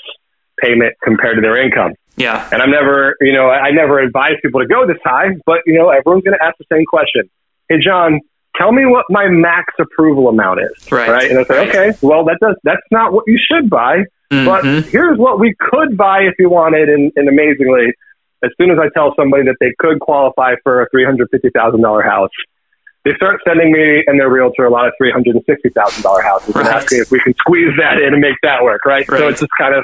[0.62, 1.94] payment compared to their income.
[2.18, 2.48] Yeah.
[2.52, 5.76] And I'm never, you know, I never advise people to go this high, but you
[5.78, 7.30] know, everyone's going to ask the same question.
[7.70, 8.20] Hey, John,
[8.58, 10.92] tell me what my max approval amount is.
[10.92, 11.30] Right.
[11.32, 11.70] And I say, Right.
[11.70, 14.04] okay, well, that does, that's not what you should buy.
[14.30, 14.84] But Mhm.
[14.90, 16.88] here's what we could buy if you wanted.
[16.90, 17.94] And, and amazingly,
[18.44, 22.30] as soon as I tell somebody that they could qualify for a $350,000 house,
[23.10, 26.76] they start sending me and their realtor a lot of $360,000 houses and Right.
[26.76, 29.08] asking if we can squeeze that in and make that work, right?
[29.10, 29.20] Right.
[29.20, 29.84] So it's just kind of,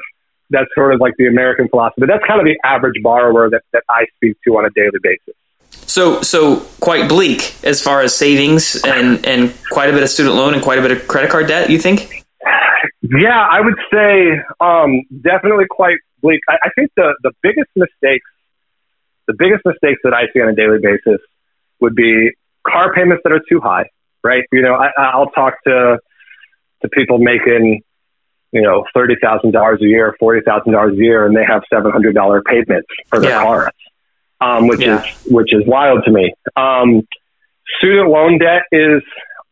[0.52, 2.04] that's sort of like the American philosophy.
[2.08, 5.34] That's kind of the average borrower that, that I speak to on a daily basis.
[5.72, 10.36] So, so quite bleak as far as savings and and quite a bit of student
[10.36, 11.70] loan and quite a bit of credit card debt.
[11.70, 12.26] You think?
[13.02, 16.42] Yeah, I would say um, definitely quite bleak.
[16.48, 18.26] I, I think the, the biggest mistakes,
[19.28, 21.22] the biggest mistakes that I see on a daily basis
[21.82, 22.32] would be
[22.68, 23.86] car payments that are too high,
[24.24, 24.44] right?
[24.52, 25.98] You know, I, I'll talk to
[26.82, 27.82] to people making,
[28.52, 31.64] you know, thirty thousand dollars a year, forty thousand dollars a year, and they have
[31.74, 33.44] seven hundred dollar payments for their Yeah.
[33.44, 33.70] cars,
[34.42, 35.04] um, which Yeah.
[35.04, 36.34] is which is wild to me.
[36.56, 37.02] Um,
[37.80, 39.02] student loan debt is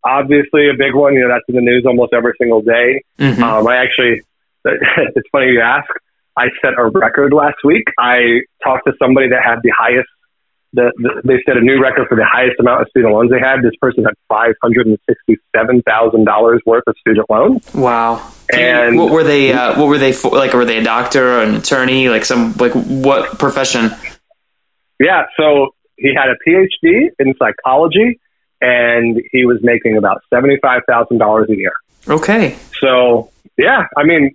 [0.03, 1.13] obviously a big one.
[1.13, 3.01] You know, that's in the news almost every single day.
[3.19, 3.41] Mhm.
[3.41, 4.21] Um, I actually,
[4.65, 5.87] it's funny you ask.
[6.35, 7.83] I set a record last week.
[7.99, 10.09] I talked to somebody that had the highest.
[10.75, 13.39] The, the, they set a new record for the highest amount of student loans they
[13.39, 13.61] had.
[13.61, 17.71] This person had five hundred and sixty-seven thousand dollars worth of student loans.
[17.75, 18.27] Wow.
[18.51, 19.53] And- what were they?
[19.53, 20.31] Uh, what were they for?
[20.31, 22.09] Like, were they a doctor or an attorney?
[22.09, 23.91] Like some like what profession?
[24.99, 28.19] Yeah, so he had a PhD in psychology,
[28.61, 31.73] and he was making about seventy-five thousand dollars a year.
[32.07, 32.57] Okay.
[32.79, 34.31] So yeah, I mean,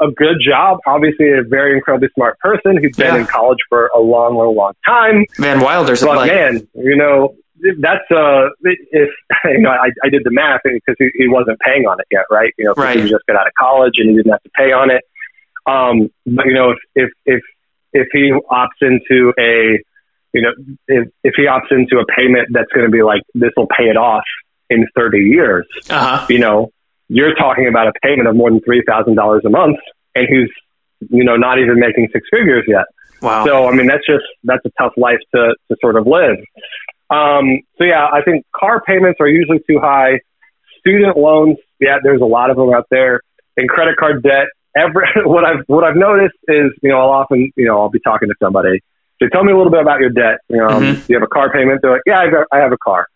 [0.00, 0.78] a good job.
[0.86, 3.20] Obviously, a very incredibly smart person who's been Yeah.
[3.20, 5.24] in college for a long, long, long time.
[5.38, 7.34] Man, Wilder's But like man, you know,
[7.78, 9.10] that's uh, if
[9.44, 12.24] you know, I, I did the math because he, he wasn't paying on it yet,
[12.30, 12.52] right?
[12.58, 12.98] You know, Right.
[13.00, 15.02] he just got out of college and he didn't have to pay on it.
[15.66, 17.42] Um, but you know, if if if
[17.92, 19.78] if he opts into a,
[20.32, 20.52] you know,
[20.88, 23.84] if if he opts into a payment that's going to be like this will pay
[23.90, 24.24] it off
[24.70, 26.26] in thirty years, uh huh.
[26.30, 26.70] you know,
[27.10, 29.78] you're talking about a payment of more than three thousand dollars a month,
[30.14, 30.50] and who's
[31.10, 32.84] you know not even making six figures yet.
[33.20, 33.44] Wow.
[33.44, 36.38] So I mean, that's just that's a tough life to to sort of live.
[37.10, 40.20] Um, so yeah, I think car payments are usually too high.
[40.78, 43.20] Student loans, yeah, there's a lot of them out there,
[43.56, 44.46] and credit card debt.
[44.76, 48.00] Every what I've what I've noticed is, you know, I'll often, you know, I'll be
[48.00, 48.80] talking to somebody.
[49.20, 50.38] They tell me a little bit about your debt.
[50.48, 51.08] You know, um, Mhm.
[51.08, 51.82] you have a car payment?
[51.82, 53.06] They're like, yeah, I, got, I have a car.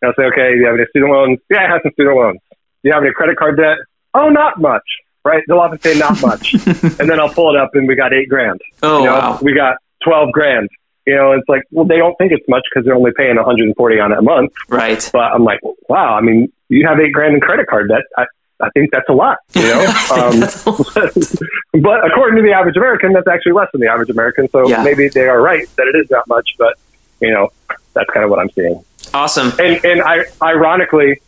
[0.00, 1.40] And I'll say, okay, do you have any student loans?
[1.50, 2.40] Yeah, I have some student loans.
[2.82, 3.78] You have any credit card debt?
[4.14, 4.82] Oh, not much.
[5.24, 5.42] Right?
[5.46, 8.28] They'll often say not much, and then I'll pull it up, and we got eight
[8.28, 9.38] grand oh you know, wow.
[9.40, 10.68] we got 12 grand.
[11.06, 14.00] You know, it's like, well, they don't think it's much because they're only paying 140
[14.00, 14.52] on it a month.
[14.68, 15.08] Right.
[15.12, 18.02] But I'm like, wow, I mean, you have eight grand in credit card debt.
[18.18, 18.24] I,
[18.60, 19.84] I think that's a lot, you know?
[20.16, 20.94] um, That's a lot.
[21.82, 24.48] but according to the average American, that's actually less than the average American.
[24.50, 24.82] So Yeah.
[24.84, 26.74] maybe they are right that it is that much, but,
[27.20, 27.48] you know,
[27.94, 28.84] that's kind of what I'm seeing.
[29.14, 29.52] awesome.
[29.60, 31.20] And, and I, ironically,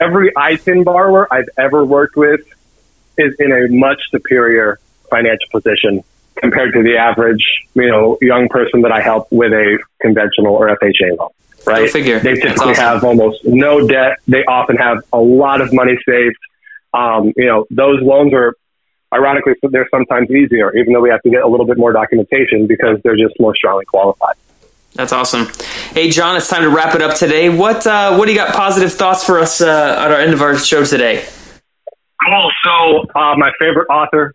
[0.00, 2.40] every ITIN borrower I've ever worked with
[3.16, 4.78] is in a much superior
[5.10, 6.02] financial position
[6.36, 10.68] compared to the average, you know, young person that I help with a conventional or
[10.76, 11.30] FHA loan.
[11.66, 11.90] Right?
[11.90, 12.20] figure.
[12.20, 12.74] They typically awesome.
[12.74, 14.18] have almost no debt.
[14.28, 16.36] They often have a lot of money saved.
[16.92, 18.54] Um, you know, those loans are
[19.12, 22.66] ironically they're sometimes easier, even though we have to get a little bit more documentation
[22.66, 24.34] because they're just more strongly qualified.
[24.94, 25.46] That's awesome.
[25.92, 27.48] Hey, John, it's time to wrap it up today.
[27.48, 30.40] What uh, what do you got positive thoughts for us uh, at our end of
[30.40, 31.24] our show today?
[32.24, 32.50] Cool.
[32.64, 34.32] So, uh, my favorite author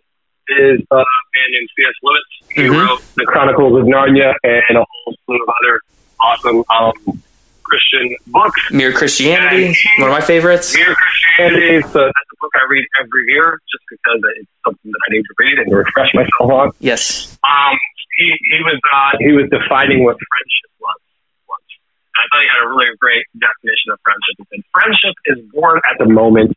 [0.50, 1.94] is a man named C.S.
[2.04, 2.50] Lewis.
[2.56, 2.88] He Mhm.
[2.88, 5.80] wrote The Chronicles of Narnia and a whole slew of other
[6.22, 7.22] awesome um,
[7.64, 8.60] Christian books.
[8.72, 10.76] Mere Christianity, one of my favorites.
[10.76, 11.82] Mere Christianity.
[11.84, 15.22] So that's a book I read every year just because it's something that I need
[15.24, 16.72] to read and refresh myself on.
[16.80, 17.38] Yes.
[17.44, 17.78] Um,
[18.20, 21.00] he, he was uh, he was defining what friendship was
[21.48, 21.72] once.
[22.20, 24.36] I thought he had a really great definition of friendship.
[24.52, 26.52] Said, "Friendship is born at the moment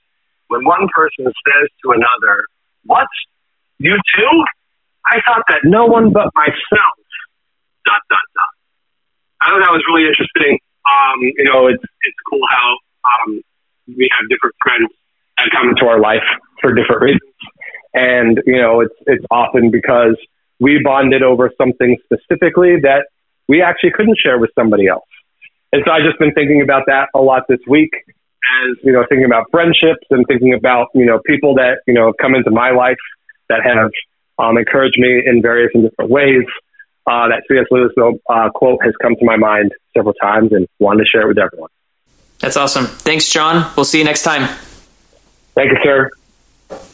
[0.51, 2.51] when one person says to another,
[2.85, 3.07] "What?
[3.79, 4.35] You too?
[5.07, 6.99] I thought that no one but myself."
[7.87, 8.55] Dot dot dot.
[9.43, 10.59] I thought that was really interesting.
[10.83, 12.75] Um, you know, it's it's cool how
[13.07, 13.41] um,
[13.87, 14.91] we have different friends
[15.39, 16.27] that come into our life
[16.61, 17.35] for different reasons,
[17.95, 20.19] and you know, it's it's often because
[20.63, 23.07] we bonded over something specifically that
[23.49, 25.09] we actually couldn't share with somebody else.
[25.73, 29.05] And so I've just been thinking about that a lot this week as, you know,
[29.09, 32.51] thinking about friendships and thinking about, you know, people that, you know, have come into
[32.51, 33.03] my life
[33.49, 33.91] that have
[34.39, 36.45] um, encouraged me in various and different ways.
[37.05, 37.67] Uh, that C.S.
[37.73, 37.91] Lewis
[38.31, 41.39] uh, quote has come to my mind several times and wanted to share it with
[41.39, 41.71] everyone.
[42.39, 42.87] That's awesome.
[42.87, 43.69] Thanks, John.
[43.77, 44.47] We'll see you next time.
[45.55, 46.11] Thank you, sir.